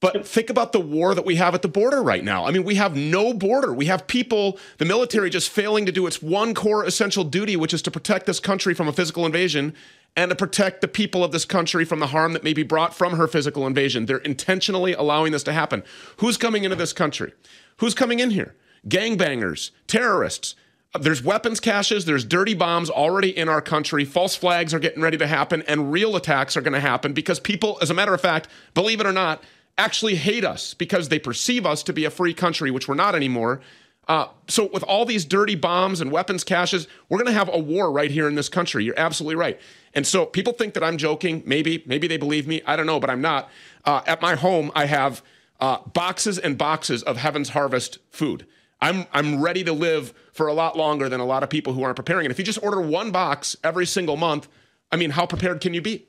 [0.00, 2.44] But think about the war that we have at the border right now.
[2.44, 3.72] I mean, we have no border.
[3.72, 7.72] We have people, the military just failing to do its one core essential duty, which
[7.72, 9.74] is to protect this country from a physical invasion
[10.14, 12.94] and to protect the people of this country from the harm that may be brought
[12.94, 14.04] from her physical invasion.
[14.04, 15.82] They're intentionally allowing this to happen.
[16.18, 17.32] Who's coming into this country?
[17.78, 18.54] Who's coming in here?
[18.88, 20.54] Gangbangers, terrorists.
[20.94, 24.04] Uh, there's weapons caches, there's dirty bombs already in our country.
[24.04, 27.40] False flags are getting ready to happen, and real attacks are going to happen because
[27.40, 29.42] people, as a matter of fact, believe it or not,
[29.78, 33.14] actually hate us because they perceive us to be a free country, which we're not
[33.14, 33.60] anymore.
[34.08, 37.58] Uh, so, with all these dirty bombs and weapons caches, we're going to have a
[37.58, 38.84] war right here in this country.
[38.84, 39.60] You're absolutely right.
[39.94, 41.42] And so, people think that I'm joking.
[41.44, 42.62] Maybe, maybe they believe me.
[42.66, 43.50] I don't know, but I'm not.
[43.84, 45.22] Uh, at my home, I have
[45.58, 48.46] uh, boxes and boxes of Heaven's Harvest food.
[48.80, 51.82] I'm I'm ready to live for a lot longer than a lot of people who
[51.82, 52.26] aren't preparing.
[52.26, 54.48] And if you just order one box every single month,
[54.92, 56.06] I mean, how prepared can you be?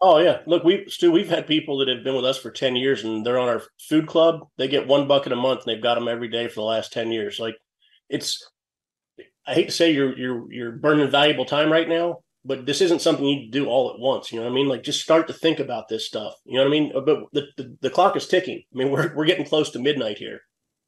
[0.00, 2.76] Oh yeah, look, we Stew, we've had people that have been with us for ten
[2.76, 4.40] years, and they're on our food club.
[4.58, 6.92] They get one bucket a month, and they've got them every day for the last
[6.92, 7.38] ten years.
[7.40, 7.56] Like,
[8.10, 8.46] it's
[9.46, 13.00] I hate to say you're you're you're burning valuable time right now, but this isn't
[13.02, 14.32] something you do all at once.
[14.32, 14.68] You know what I mean?
[14.68, 16.34] Like, just start to think about this stuff.
[16.44, 16.92] You know what I mean?
[16.94, 18.62] Uh, but the the, the clock is ticking.
[18.74, 20.40] I mean, we're we're getting close to midnight here.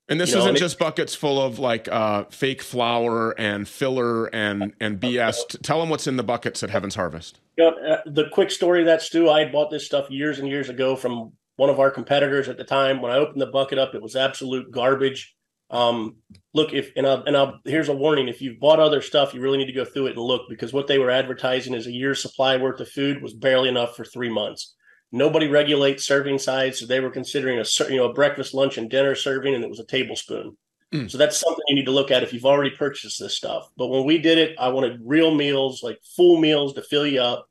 [0.08, 4.26] And this you know, isn't just buckets full of like uh, fake flour and filler
[4.34, 5.60] and and BS.
[5.62, 7.40] Tell them what's in the buckets at Heaven's Harvest.
[7.56, 10.38] You know, uh, the quick story of that Stew, I had bought this stuff years
[10.38, 13.02] and years ago from one of our competitors at the time.
[13.02, 15.34] When I opened the bucket up, it was absolute garbage.
[15.70, 16.16] Um,
[16.54, 19.42] look, if and I'll, and I'll, here's a warning: if you've bought other stuff, you
[19.42, 21.92] really need to go through it and look because what they were advertising as a
[21.92, 24.74] year's supply worth of food was barely enough for three months.
[25.10, 28.90] Nobody regulates serving size, so they were considering a you know a breakfast, lunch, and
[28.90, 30.56] dinner serving, and it was a tablespoon.
[30.92, 31.10] Mm.
[31.10, 33.68] So that's something you need to look at if you've already purchased this stuff.
[33.76, 37.20] But when we did it, I wanted real meals, like full meals to fill you
[37.20, 37.46] up.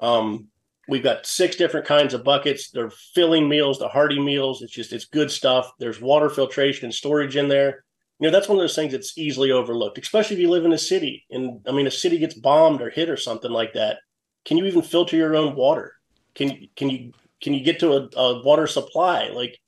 [0.00, 0.48] Um,
[0.88, 2.70] we've got six different kinds of buckets.
[2.70, 4.62] They're filling meals, the hearty meals.
[4.62, 5.70] It's just it's good stuff.
[5.78, 7.84] There's water filtration and storage in there.
[8.20, 10.72] You know, that's one of those things that's easily overlooked, especially if you live in
[10.72, 11.24] a city.
[11.30, 13.98] And I mean, a city gets bombed or hit or something like that.
[14.44, 15.93] Can you even filter your own water?
[16.34, 17.12] Can can you
[17.42, 19.28] can you get to a, a water supply?
[19.28, 19.58] Like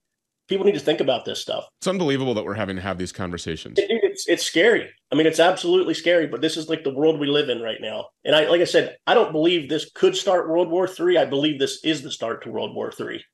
[0.49, 1.67] people need to think about this stuff.
[1.81, 3.77] It's unbelievable that we're having to have these conversations.
[3.77, 4.89] Dude, it's it's scary.
[5.13, 6.27] I mean, it's absolutely scary.
[6.27, 8.07] But this is like the world we live in right now.
[8.25, 11.19] And I, like I said, I don't believe this could start World War Three.
[11.19, 13.25] I believe this is the start to World War Three.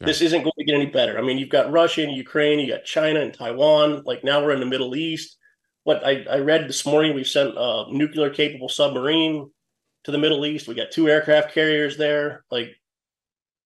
[0.00, 1.18] This isn't going to get any better.
[1.18, 4.02] I mean, you've got Russia and Ukraine, you got China and Taiwan.
[4.04, 5.36] Like now we're in the Middle East.
[5.82, 9.50] What I, I read this morning, we've sent a nuclear capable submarine
[10.04, 10.68] to the Middle East.
[10.68, 12.44] We got two aircraft carriers there.
[12.48, 12.76] Like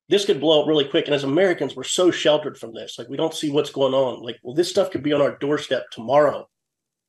[0.09, 1.07] this could blow up really quick.
[1.07, 2.99] And as Americans, we're so sheltered from this.
[2.99, 4.23] Like we don't see what's going on.
[4.23, 6.49] Like, well, this stuff could be on our doorstep tomorrow.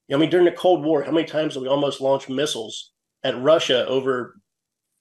[0.07, 2.29] You know, I mean, during the Cold War, how many times did we almost launch
[2.29, 2.91] missiles
[3.23, 4.39] at Russia over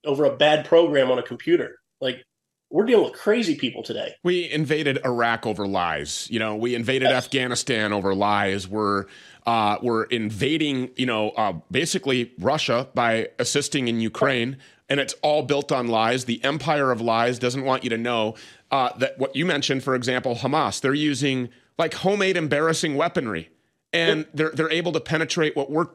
[0.05, 1.79] over a bad program on a computer?
[2.01, 2.25] Like
[2.73, 4.15] we're dealing with crazy people today.
[4.25, 6.27] We invaded Iraq over lies.
[6.31, 8.67] You know, we invaded Afghanistan over lies.
[8.67, 9.05] We're
[9.47, 14.57] uh, we're invading, you know, uh, basically Russia by assisting in Ukraine,
[14.93, 16.27] and it's all built on lies.
[16.27, 18.35] The empire of lies doesn't want you to know
[18.71, 20.83] uh, that what you mentioned, for example, Hamas.
[20.83, 23.49] They're using like homemade embarrassing weaponry,
[23.95, 25.89] and they're they're able to penetrate what we're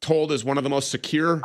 [0.00, 1.42] told is one of the most secure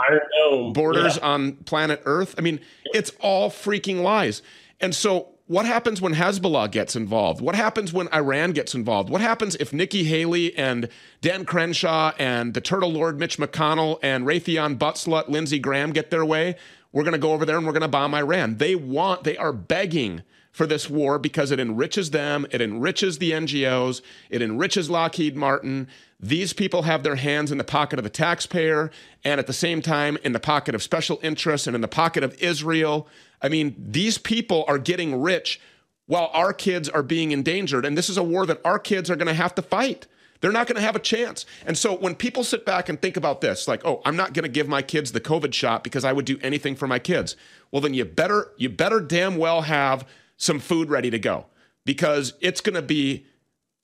[0.74, 1.28] borders yeah.
[1.28, 2.36] on planet Earth.
[2.38, 4.42] I mean, it's all freaking lies.
[4.80, 7.42] And so, what happens when Hezbollah gets involved?
[7.42, 9.10] What happens when Iran gets involved?
[9.10, 10.88] What happens if Nikki Haley and
[11.20, 16.24] Dan Crenshaw and the Turtle Lord Mitch McConnell and Raytheon Buttslut Lindsey Graham get their
[16.24, 16.56] way?
[16.92, 18.58] We're going to go over there and we're going to bomb Iran.
[18.58, 23.32] They want, they are begging for this war because it enriches them, it enriches the
[23.32, 25.88] NGOs, it enriches Lockheed Martin.
[26.20, 28.90] These people have their hands in the pocket of the taxpayer
[29.24, 32.24] and at the same time in the pocket of special interests and in the pocket
[32.24, 33.08] of Israel.
[33.40, 35.62] I mean, these people are getting rich
[36.08, 37.86] while our kids are being endangered.
[37.86, 40.08] And this is a war that our kids are going to have to fight.
[40.40, 41.46] They're not going to have a chance.
[41.66, 44.44] And so when people sit back and think about this, like, oh, I'm not going
[44.44, 47.36] to give my kids the COVID shot because I would do anything for my kids.
[47.72, 50.08] Well, then you better you better damn well have
[50.38, 51.46] some food ready to go
[51.86, 53.26] because it's going to be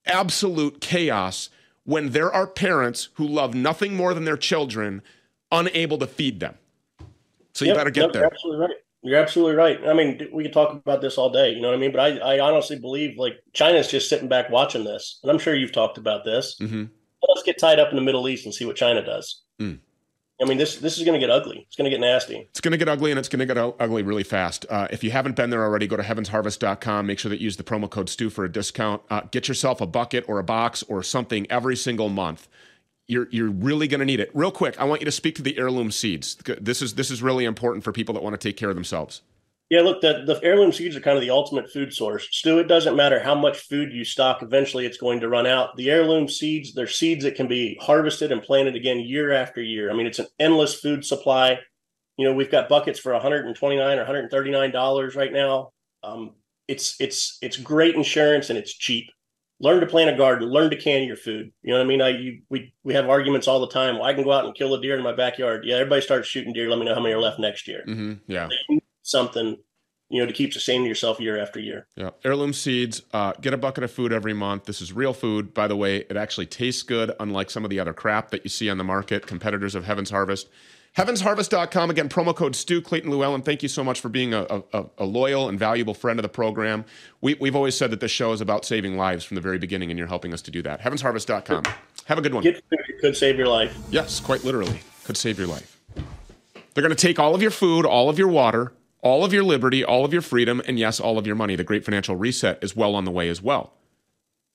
[0.05, 1.49] absolute chaos
[1.85, 5.01] when there are parents who love nothing more than their children
[5.51, 6.57] unable to feed them.
[7.53, 8.25] So you Yep, better get yep, there.
[8.25, 8.75] Absolutely right.
[9.03, 9.85] You're absolutely right.
[9.85, 11.51] I mean, we could talk about this all day.
[11.51, 11.91] You know what I mean?
[11.91, 15.53] But I, I honestly believe like China's just sitting back watching this, and I'm sure
[15.53, 16.55] you've talked about this.
[16.61, 16.85] Mm-hmm.
[17.27, 19.43] Let's get tied up in the Middle East and see what China does.
[19.59, 19.79] Mm.
[20.41, 21.65] I mean, this this is going to get ugly.
[21.67, 22.47] It's going to get nasty.
[22.49, 24.65] It's going to get ugly and it's going to get u- ugly really fast.
[24.69, 27.05] Uh, if you haven't been there already, go to heavensharvest.com.
[27.05, 29.03] Make sure that you use the promo code STEW for a discount.
[29.09, 32.47] Uh, get yourself a bucket or a box or something every single month.
[33.07, 34.31] You're, you're really going to need it.
[34.33, 36.35] Real quick, I want you to speak to the heirloom seeds.
[36.59, 39.21] This is, this is really important for people that want to take care of themselves.
[39.69, 42.27] Yeah, look, the, the heirloom seeds are kind of the ultimate food source.
[42.31, 45.75] Stew, it doesn't matter how much food you stock, eventually it's going to run out.
[45.77, 49.89] The heirloom seeds, they're seeds that can be harvested and planted again year after year.
[49.89, 51.59] I mean, it's an endless food supply.
[52.17, 55.71] You know, we've got buckets for 129 or 139 dollars right now.
[56.03, 56.35] Um,
[56.67, 59.09] it's it's it's great insurance and it's cheap.
[59.63, 60.49] Learn to plant a garden.
[60.49, 61.53] Learn to can your food.
[61.61, 62.01] You know what I mean?
[62.01, 63.95] I you, we we have arguments all the time.
[63.95, 65.63] Well, I can go out and kill a deer in my backyard.
[65.63, 66.69] Yeah, everybody starts shooting deer.
[66.69, 67.85] Let me know how many are left next year.
[67.87, 68.13] Mm-hmm.
[68.27, 68.49] Yeah.
[69.03, 69.57] Something
[70.09, 71.87] you know to keep sustaining yourself year after year.
[71.95, 73.03] Yeah, heirloom seeds.
[73.13, 74.65] Uh, get a bucket of food every month.
[74.65, 75.99] This is real food, by the way.
[76.09, 78.83] It actually tastes good, unlike some of the other crap that you see on the
[78.83, 79.27] market.
[79.27, 80.49] Competitors of Heaven's Harvest.
[80.97, 81.89] HeavensHarvest.com.
[81.89, 83.43] Again, promo code Stew Clayton Llewelyn.
[83.43, 86.29] Thank you so much for being a, a, a loyal and valuable friend of the
[86.29, 86.85] program.
[87.19, 89.89] We, we've always said that this show is about saving lives from the very beginning,
[89.89, 90.81] and you're helping us to do that.
[90.81, 91.63] HeavensHarvest.com.
[92.05, 92.43] Have a good one.
[93.01, 93.75] Could save your life.
[93.89, 94.81] Yes, quite literally.
[95.03, 95.81] Could save your life.
[96.73, 99.43] They're going to take all of your food, all of your water, all of your
[99.43, 101.55] liberty, all of your freedom, and yes, all of your money.
[101.55, 103.73] The Great Financial Reset is well on the way as well.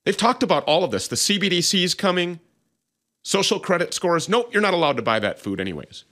[0.05, 1.09] They've talked about all of this.
[1.09, 2.41] The CBDC is coming,
[3.22, 4.28] social credit scores.
[4.28, 6.05] Nope, you're not allowed to buy that food anyways.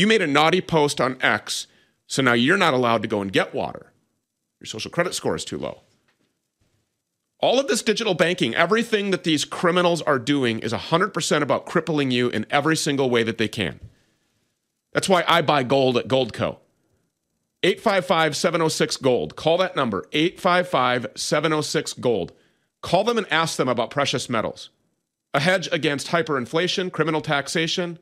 [0.00, 1.66] You made a naughty post on X,
[2.06, 3.92] so now you're not allowed to go and get water.
[4.58, 5.82] Your social credit score is too low.
[7.40, 12.10] All of this digital banking, everything that these criminals are doing is 100% about crippling
[12.10, 13.78] you in every single way that they can.
[14.94, 16.56] That's why I buy gold at Goldco.
[17.62, 19.36] 855 706 Gold.
[19.36, 22.32] Call that number, 855 706 Gold.
[22.80, 24.70] Call them and ask them about precious metals.
[25.34, 27.98] A hedge against hyperinflation, criminal taxation,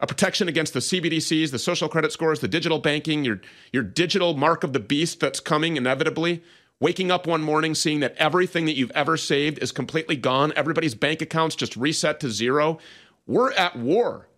[0.00, 3.40] a protection against the CBDCs, the social credit scores, the digital banking, your,
[3.72, 6.42] your digital mark of the beast that's coming inevitably.
[6.80, 10.94] Waking up one morning, seeing that everything that you've ever saved is completely gone, everybody's
[10.94, 12.78] bank accounts just reset to zero.
[13.26, 14.28] We're at war.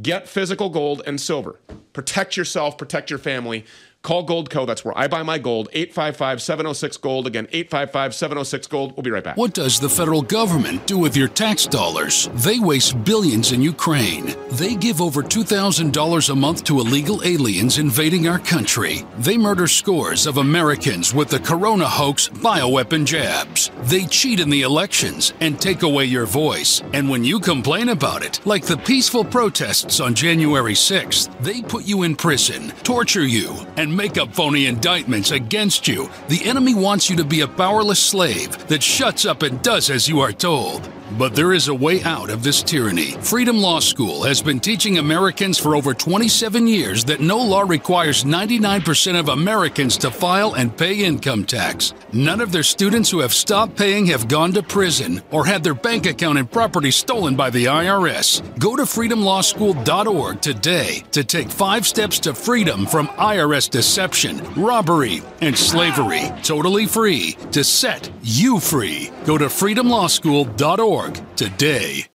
[0.00, 1.60] Get physical gold and silver.
[1.92, 3.66] Protect yourself, protect your family.
[4.02, 4.64] Call Goldco.
[4.66, 5.68] That's where I buy my gold.
[5.72, 7.26] 855 706 Gold.
[7.26, 8.96] Again, 855 706 Gold.
[8.96, 9.36] We'll be right back.
[9.36, 12.30] What does the federal government do with your tax dollars?
[12.34, 14.36] They waste billions in Ukraine.
[14.52, 19.04] They give over $2,000 a month to illegal aliens invading our country.
[19.18, 23.72] They murder scores of Americans with the corona hoax bioweapon jabs.
[23.82, 26.82] They cheat in the elections and take away your voice.
[26.92, 31.84] And when you complain about it, like the peaceful protests on January 6th, they put
[31.84, 36.08] you in prison, torture you, and make up phony indictments against you.
[36.28, 40.08] The enemy wants you to be a powerless slave that shuts up and does as
[40.08, 40.88] you are told.
[41.16, 43.12] But there is a way out of this tyranny.
[43.22, 48.24] Freedom Law School has been teaching Americans for over 27 years that no law requires
[48.24, 51.94] 99% of Americans to file and pay income tax.
[52.12, 55.74] None of their students who have stopped paying have gone to prison or had their
[55.74, 58.42] bank account and property stolen by the IRS.
[58.58, 65.56] Go to freedomlawschool.org today to take five steps to freedom from IRS deception, robbery, and
[65.56, 66.30] slavery.
[66.42, 69.10] Totally free to set you free.
[69.24, 70.97] Go to freedomlawschool.org
[71.36, 72.06] today.